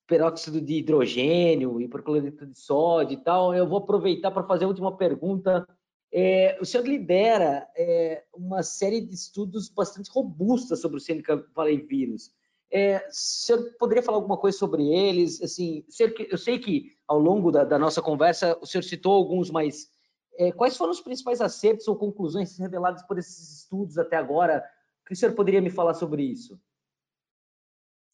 peróxido 0.07 0.63
de 0.63 0.77
hidrogênio, 0.77 1.79
hipercloreto 1.79 2.47
de 2.47 2.59
sódio 2.59 3.15
e 3.15 3.23
tal. 3.23 3.55
Eu 3.55 3.69
vou 3.69 3.79
aproveitar 3.79 4.31
para 4.31 4.45
fazer 4.45 4.65
a 4.65 4.69
última 4.69 4.97
pergunta. 4.97 5.67
É, 6.11 6.57
o 6.61 6.65
senhor 6.65 6.87
lidera 6.87 7.69
é, 7.77 8.23
uma 8.35 8.63
série 8.63 9.03
de 9.03 9.15
estudos 9.15 9.69
bastante 9.69 10.11
robustas 10.11 10.81
sobre 10.81 10.97
o 10.97 11.01
Seneca 11.01 11.45
Valley 11.55 11.79
vírus. 11.79 12.33
É, 12.71 13.07
o 13.09 13.13
senhor 13.13 13.77
poderia 13.79 14.03
falar 14.03 14.19
alguma 14.19 14.39
coisa 14.39 14.57
sobre 14.57 14.87
eles? 14.89 15.43
Assim, 15.43 15.85
eu 16.31 16.39
sei 16.39 16.59
que 16.59 16.93
ao 17.07 17.19
longo 17.19 17.51
da, 17.51 17.63
da 17.63 17.79
nossa 17.79 18.01
conversa 18.01 18.59
o 18.63 18.67
senhor 18.67 18.83
citou 18.83 19.13
alguns, 19.13 19.51
mas 19.51 19.93
é, 20.39 20.53
quais 20.53 20.77
foram 20.77 20.93
os 20.93 21.01
principais 21.01 21.41
acertos 21.41 21.87
ou 21.89 21.97
conclusões 21.97 22.59
reveladas 22.59 23.03
por 23.03 23.19
esses 23.19 23.59
estudos 23.59 23.99
até 23.99 24.17
agora? 24.17 24.65
O 25.03 25.07
que 25.07 25.13
o 25.13 25.17
senhor 25.17 25.35
poderia 25.35 25.61
me 25.61 25.71
falar 25.71 25.95
sobre 25.95 26.23
isso? 26.23 26.61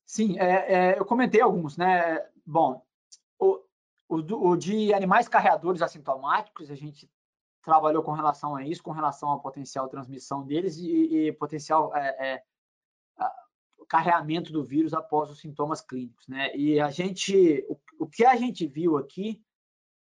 Sim, 0.05 0.39
é, 0.39 0.75
é, 0.75 0.99
eu 0.99 1.05
comentei 1.05 1.41
alguns, 1.41 1.77
né? 1.77 2.19
Bom, 2.45 2.85
o, 3.39 3.61
o, 4.09 4.17
o, 4.51 4.57
de 4.57 4.93
animais 4.93 5.29
carreadores 5.29 5.83
assintomáticos, 5.83 6.71
a 6.71 6.75
gente 6.75 7.09
trabalhou 7.63 8.03
com 8.03 8.13
relação 8.13 8.57
a 8.57 8.65
isso, 8.65 8.83
com 8.83 8.91
relação 8.91 9.29
ao 9.29 9.41
potencial 9.41 9.89
transmissão 9.89 10.45
deles 10.45 10.79
e, 10.79 11.29
e 11.29 11.33
potencial 11.33 11.95
é, 11.95 12.35
é 12.35 12.43
carreamento 13.91 14.53
do 14.53 14.63
vírus 14.63 14.95
após 14.95 15.29
os 15.31 15.41
sintomas 15.41 15.81
clínicos, 15.81 16.29
né? 16.29 16.55
E 16.57 16.79
a 16.79 16.91
gente, 16.91 17.67
o, 17.69 17.77
o 17.99 18.07
que 18.07 18.25
a 18.25 18.37
gente 18.37 18.65
viu 18.65 18.97
aqui 18.97 19.43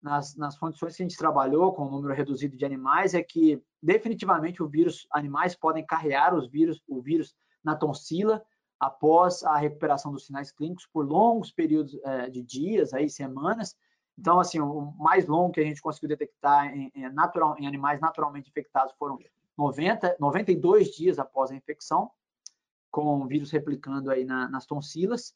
nas, 0.03 0.37
nas 0.37 0.59
condições 0.59 0.97
que 0.97 1.03
a 1.03 1.07
gente 1.07 1.17
trabalhou 1.17 1.73
com 1.73 1.85
o 1.85 1.91
número 1.91 2.13
reduzido 2.13 2.57
de 2.57 2.65
animais 2.65 3.15
é 3.15 3.23
que 3.23 3.63
definitivamente 3.81 4.63
o 4.63 4.69
vírus, 4.69 5.07
animais 5.13 5.55
podem 5.55 5.87
carrear 5.87 6.35
os 6.35 6.49
vírus, 6.49 6.83
o 6.89 7.01
vírus 7.01 7.35
na 7.63 7.77
tonsila 7.77 8.43
após 8.81 9.45
a 9.45 9.57
recuperação 9.57 10.11
dos 10.11 10.27
sinais 10.27 10.51
clínicos 10.51 10.89
por 10.93 11.07
longos 11.07 11.53
períodos 11.53 11.97
é, 12.03 12.29
de 12.29 12.43
dias, 12.43 12.93
aí 12.93 13.09
semanas. 13.09 13.77
Então, 14.19 14.41
assim, 14.41 14.59
o 14.61 14.93
mais 14.99 15.27
longo 15.27 15.53
que 15.53 15.61
a 15.61 15.65
gente 15.65 15.81
conseguiu 15.81 16.09
detectar 16.09 16.67
em, 16.77 16.91
em, 16.95 17.09
natural, 17.13 17.57
em 17.59 17.67
animais 17.67 18.01
naturalmente 18.01 18.51
infectados 18.51 18.93
foram 18.99 19.19
90, 19.57 20.17
92 20.19 20.89
dias 20.89 21.21
após 21.21 21.53
a 21.53 21.55
infecção, 21.55 22.11
com 22.91 23.21
o 23.21 23.27
vírus 23.27 23.53
replicando 23.53 24.11
aí 24.11 24.25
na, 24.25 24.49
nas 24.49 24.67
tonsilas. 24.67 25.33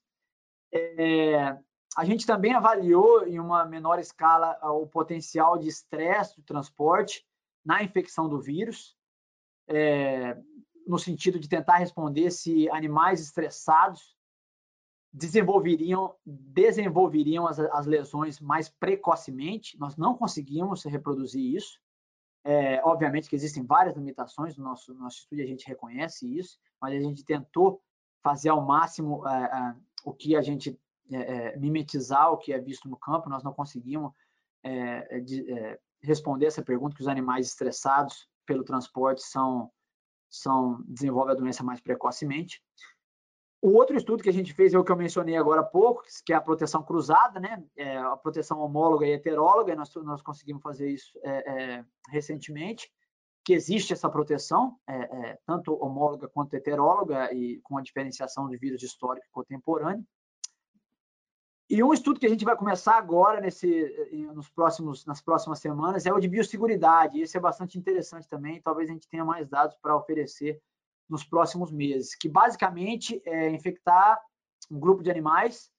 É, 0.72 1.56
a 1.96 2.04
gente 2.04 2.26
também 2.26 2.52
avaliou 2.52 3.26
em 3.26 3.40
uma 3.40 3.64
menor 3.64 3.98
escala 3.98 4.58
o 4.62 4.86
potencial 4.86 5.56
de 5.56 5.66
estresse 5.66 6.36
do 6.36 6.42
transporte 6.42 7.26
na 7.64 7.82
infecção 7.82 8.28
do 8.28 8.38
vírus. 8.38 8.94
É, 9.66 10.36
no 10.86 10.98
sentido 10.98 11.40
de 11.40 11.48
tentar 11.48 11.78
responder 11.78 12.30
se 12.30 12.70
animais 12.70 13.20
estressados 13.20 14.14
desenvolveriam, 15.10 16.14
desenvolveriam 16.24 17.46
as, 17.46 17.58
as 17.58 17.86
lesões 17.86 18.38
mais 18.40 18.68
precocemente. 18.68 19.78
Nós 19.78 19.96
não 19.96 20.14
conseguimos 20.14 20.84
reproduzir 20.84 21.56
isso. 21.56 21.80
É, 22.44 22.80
obviamente 22.84 23.28
que 23.28 23.34
existem 23.34 23.64
várias 23.64 23.96
limitações 23.96 24.56
no 24.56 24.62
nosso, 24.62 24.92
no 24.92 25.00
nosso 25.00 25.20
estudo, 25.20 25.40
a 25.40 25.46
gente 25.46 25.66
reconhece 25.66 26.38
isso, 26.38 26.58
mas 26.80 26.94
a 26.94 27.00
gente 27.00 27.24
tentou 27.24 27.82
fazer 28.22 28.50
ao 28.50 28.60
máximo 28.60 29.26
é, 29.26 29.74
o 30.04 30.12
que 30.12 30.36
a 30.36 30.42
gente 30.42 30.78
é, 31.12 31.16
é, 31.16 31.56
mimetizar 31.56 32.32
o 32.32 32.38
que 32.38 32.52
é 32.52 32.58
visto 32.58 32.88
no 32.88 32.96
campo. 32.96 33.28
Nós 33.28 33.42
não 33.42 33.52
conseguimos 33.52 34.12
é, 34.62 35.20
de, 35.20 35.46
responder 36.02 36.46
essa 36.46 36.62
pergunta 36.62 36.96
que 36.96 37.02
os 37.02 37.08
animais 37.08 37.46
estressados 37.46 38.28
pelo 38.44 38.64
transporte 38.64 39.22
são 39.22 39.70
são, 40.30 40.82
desenvolve 40.86 41.32
a 41.32 41.34
doença 41.34 41.62
mais 41.62 41.80
precocemente. 41.80 42.62
O 43.62 43.72
outro 43.72 43.96
estudo 43.96 44.22
que 44.22 44.28
a 44.28 44.32
gente 44.32 44.52
fez 44.52 44.74
é 44.74 44.78
o 44.78 44.84
que 44.84 44.92
eu 44.92 44.96
mencionei 44.96 45.36
agora 45.36 45.60
há 45.60 45.64
pouco, 45.64 46.02
que 46.24 46.32
é 46.32 46.36
a 46.36 46.40
proteção 46.40 46.82
cruzada, 46.82 47.40
né? 47.40 47.64
É 47.76 47.96
a 47.96 48.16
proteção 48.16 48.60
homóloga 48.60 49.06
e 49.06 49.12
heteróloga, 49.12 49.74
nós, 49.74 49.92
nós 49.96 50.22
conseguimos 50.22 50.62
fazer 50.62 50.90
isso 50.90 51.18
é, 51.22 51.30
é, 51.78 51.84
recentemente, 52.10 52.90
que 53.44 53.54
existe 53.54 53.92
essa 53.92 54.10
proteção, 54.10 54.78
é, 54.86 54.96
é, 54.96 55.38
tanto 55.46 55.74
homóloga 55.74 56.28
quanto 56.28 56.54
heteróloga, 56.54 57.32
e 57.32 57.60
com 57.62 57.78
a 57.78 57.82
diferenciação 57.82 58.48
de 58.48 58.56
vírus 58.56 58.82
histórico 58.82 59.26
e 59.26 59.32
contemporâneo. 59.32 60.04
E 61.68 61.82
um 61.82 61.92
estudo 61.92 62.20
que 62.20 62.26
a 62.26 62.28
gente 62.28 62.44
vai 62.44 62.56
começar 62.56 62.96
agora, 62.96 63.40
nesse, 63.40 63.68
nos 64.32 64.48
próximos, 64.48 65.04
nas 65.04 65.20
próximas 65.20 65.58
semanas, 65.58 66.06
é 66.06 66.12
o 66.12 66.20
de 66.20 66.28
biosseguridade. 66.28 67.20
Esse 67.20 67.36
é 67.36 67.40
bastante 67.40 67.76
interessante 67.76 68.28
também, 68.28 68.62
talvez 68.62 68.88
a 68.88 68.92
gente 68.92 69.08
tenha 69.08 69.24
mais 69.24 69.48
dados 69.48 69.76
para 69.82 69.96
oferecer 69.96 70.60
nos 71.08 71.24
próximos 71.24 71.72
meses, 71.72 72.14
que 72.14 72.28
basicamente 72.28 73.20
é 73.24 73.50
infectar 73.50 74.20
um 74.70 74.78
grupo 74.78 75.02
de 75.02 75.10
animais 75.10 75.70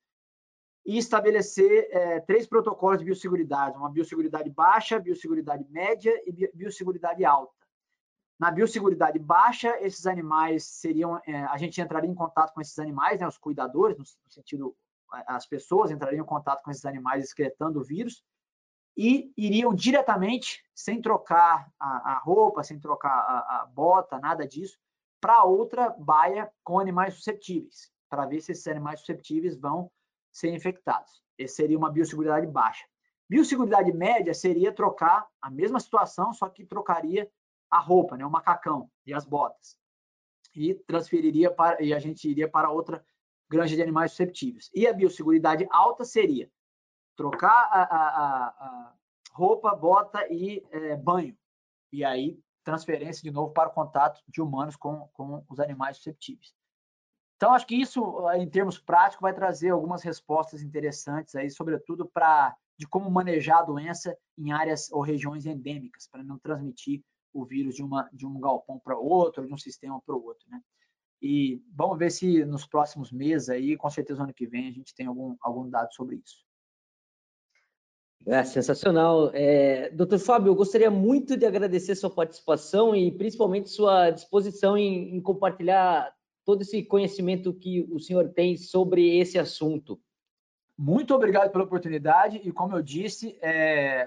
e 0.86 0.97
estabelecer 0.97 1.89
é, 1.91 2.19
três 2.21 2.47
protocolos 2.47 3.00
de 3.00 3.06
biosseguridade, 3.06 3.78
uma 3.78 3.89
biosseguridade 3.89 4.50
baixa, 4.50 5.00
biosseguridade 5.00 5.65
média 5.69 6.13
e 6.26 6.50
biosseguridade 6.54 7.26
alta. 7.26 7.54
Na 8.39 8.52
biosseguridade 8.52 9.19
baixa, 9.19 9.78
esses 9.82 10.06
animais 10.06 10.65
seriam, 10.65 11.19
é, 11.26 11.43
a 11.45 11.58
gente 11.58 11.82
entraria 11.82 12.10
em 12.10 12.15
contato 12.15 12.54
com 12.54 12.62
esses 12.62 12.78
animais, 12.78 13.19
né, 13.19 13.28
os 13.28 13.38
cuidadores, 13.38 13.97
no, 13.97 14.04
no 14.04 14.32
sentido, 14.32 14.76
as 15.12 15.46
pessoas 15.46 15.91
entrariam 15.91 16.24
em 16.24 16.28
contato 16.28 16.63
com 16.63 16.72
esses 16.72 16.86
animais 16.86 17.24
excretando 17.24 17.80
o 17.80 17.84
vírus 17.84 18.24
e 18.96 19.32
iriam 19.38 19.74
diretamente, 19.76 20.65
sem 20.74 21.02
trocar 21.02 21.72
a, 21.80 22.13
a 22.13 22.17
roupa, 22.17 22.63
sem 22.63 22.80
trocar 22.80 23.12
a, 23.12 23.62
a 23.62 23.65
bota, 23.67 24.20
nada 24.20 24.48
disso, 24.48 24.78
para 25.22 25.43
outra 25.43 25.89
baia 25.91 26.52
com 26.63 26.80
animais 26.80 27.13
suscetíveis, 27.13 27.91
para 28.10 28.26
ver 28.26 28.41
se 28.41 28.52
esses 28.52 28.67
animais 28.67 29.00
suscetíveis 29.00 29.56
vão 29.56 29.91
ser 30.32 30.54
infectados. 30.54 31.22
Esse 31.38 31.56
seria 31.56 31.78
uma 31.78 31.91
biosseguridade 31.91 32.48
baixa. 32.48 32.86
Biosseguridade 33.30 33.91
média 33.91 34.34
seria 34.34 34.72
trocar 34.72 35.28
a 35.41 35.50
mesma 35.50 35.80
situação, 35.80 36.34
só 36.34 36.50
que 36.50 36.65
trocaria 36.65 37.30
a 37.70 37.80
roupa, 37.80 38.17
né, 38.17 38.26
o 38.26 38.32
macacão 38.32 38.89
e 39.06 39.13
as 39.13 39.26
botas. 39.26 39.78
E 40.56 40.74
transferiria 40.74 41.52
para 41.52 41.84
e 41.84 41.93
a 41.93 42.00
gente 42.00 42.28
iria 42.28 42.50
para 42.50 42.72
outra 42.72 43.06
granja 43.50 43.76
de 43.76 43.82
animais 43.82 44.12
susceptíveis. 44.12 44.70
E 44.74 44.88
a 44.88 44.94
biosseguridade 44.94 45.68
alta 45.72 46.04
seria 46.04 46.50
trocar 47.16 47.70
a, 47.72 47.84
a, 47.84 48.48
a 48.48 48.94
roupa, 49.32 49.76
bota 49.76 50.26
e 50.32 50.64
é, 50.72 50.96
banho. 50.96 51.38
E 51.92 52.04
aí 52.04 52.40
transferência 52.64 53.24
de 53.24 53.32
novo 53.32 53.54
para 53.54 53.70
o 53.70 53.74
contato 53.74 54.22
de 54.28 54.42
humanos 54.42 54.76
com, 54.76 55.08
com 55.14 55.42
os 55.50 55.58
animais 55.58 55.96
susceptíveis. 55.96 56.54
Então, 57.38 57.54
acho 57.54 57.66
que 57.66 57.76
isso, 57.76 58.02
em 58.34 58.50
termos 58.50 58.78
práticos, 58.78 59.22
vai 59.22 59.34
trazer 59.34 59.70
algumas 59.70 60.04
respostas 60.04 60.62
interessantes 60.62 61.34
aí, 61.36 61.50
sobretudo 61.50 62.06
para 62.06 62.58
de 62.78 62.86
como 62.86 63.10
manejar 63.10 63.60
a 63.60 63.64
doença 63.64 64.18
em 64.38 64.52
áreas 64.52 64.92
ou 64.92 65.02
regiões 65.02 65.46
endêmicas, 65.46 66.08
para 66.08 66.24
não 66.24 66.38
transmitir 66.38 67.02
o 67.34 67.46
vírus 67.46 67.76
de, 67.76 67.84
uma, 67.84 68.10
de 68.12 68.26
um 68.26 68.40
galpão 68.40 68.80
para 68.80 68.98
outro, 68.98 69.48
de 69.48 69.54
um 69.54 69.58
sistema 69.58 70.02
para 70.02 70.16
o 70.16 70.24
outro, 70.24 70.48
né? 70.50 70.62
E 71.22 71.62
vamos 71.74 71.98
ver 71.98 72.12
se 72.12 72.46
nos 72.46 72.66
próximos 72.66 73.12
meses 73.12 73.50
aí, 73.50 73.76
com 73.76 73.90
certeza 73.90 74.24
ano 74.24 74.34
que 74.34 74.46
vem, 74.46 74.68
a 74.68 74.72
gente 74.72 74.94
tem 74.94 75.08
algum, 75.08 75.36
algum 75.42 75.70
dado 75.70 75.94
sobre 75.94 76.18
isso. 76.18 76.46
É 78.26 78.44
sensacional. 78.44 79.32
É, 79.34 79.90
Doutor 79.92 80.20
Fábio, 80.20 80.50
eu 80.50 80.56
gostaria 80.56 80.92
muito 80.92 81.38
de 81.38 81.46
agradecer 81.46 81.96
sua 81.96 82.10
participação 82.10 82.96
e 82.96 83.12
principalmente 83.12 83.70
sua 83.70 84.12
disposição 84.12 84.78
em, 84.78 85.16
em 85.16 85.22
compartilhar 85.22 86.14
todo 86.44 86.62
esse 86.62 86.84
conhecimento 86.84 87.54
que 87.54 87.88
o 87.92 88.00
senhor 88.00 88.30
tem 88.30 88.58
sobre 88.58 89.18
esse 89.18 89.40
assunto. 89.40 90.00
Muito 90.78 91.16
obrigado 91.16 91.52
pela 91.52 91.64
oportunidade 91.64 92.40
e, 92.44 92.52
como 92.52 92.76
eu 92.76 92.84
disse, 92.84 93.38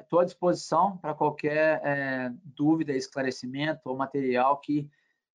estou 0.01 0.21
é, 0.21 0.23
à 0.23 0.25
disposição 0.25 0.97
para 0.99 1.15
qualquer 1.15 1.81
é, 1.85 2.33
dúvida, 2.45 2.93
esclarecimento 2.93 3.81
ou 3.87 3.97
material 3.97 4.59
que 4.61 4.89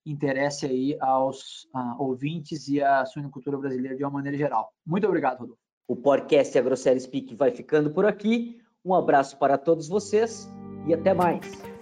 interesse 0.05 0.65
aí 0.65 0.97
aos 0.99 1.65
uh, 1.75 2.01
ouvintes 2.01 2.67
e 2.67 2.81
à 2.81 3.05
suinocultura 3.05 3.57
brasileira 3.57 3.95
de 3.95 4.03
uma 4.03 4.11
maneira 4.11 4.37
geral. 4.37 4.71
Muito 4.85 5.07
obrigado, 5.07 5.39
Rodolfo. 5.39 5.61
O 5.87 5.95
podcast 5.95 6.57
AgroSérie 6.57 6.99
Speak 6.99 7.35
vai 7.35 7.51
ficando 7.51 7.91
por 7.91 8.05
aqui. 8.05 8.59
Um 8.83 8.93
abraço 8.93 9.37
para 9.37 9.57
todos 9.57 9.87
vocês 9.87 10.49
e 10.87 10.93
até 10.93 11.13
mais. 11.13 11.74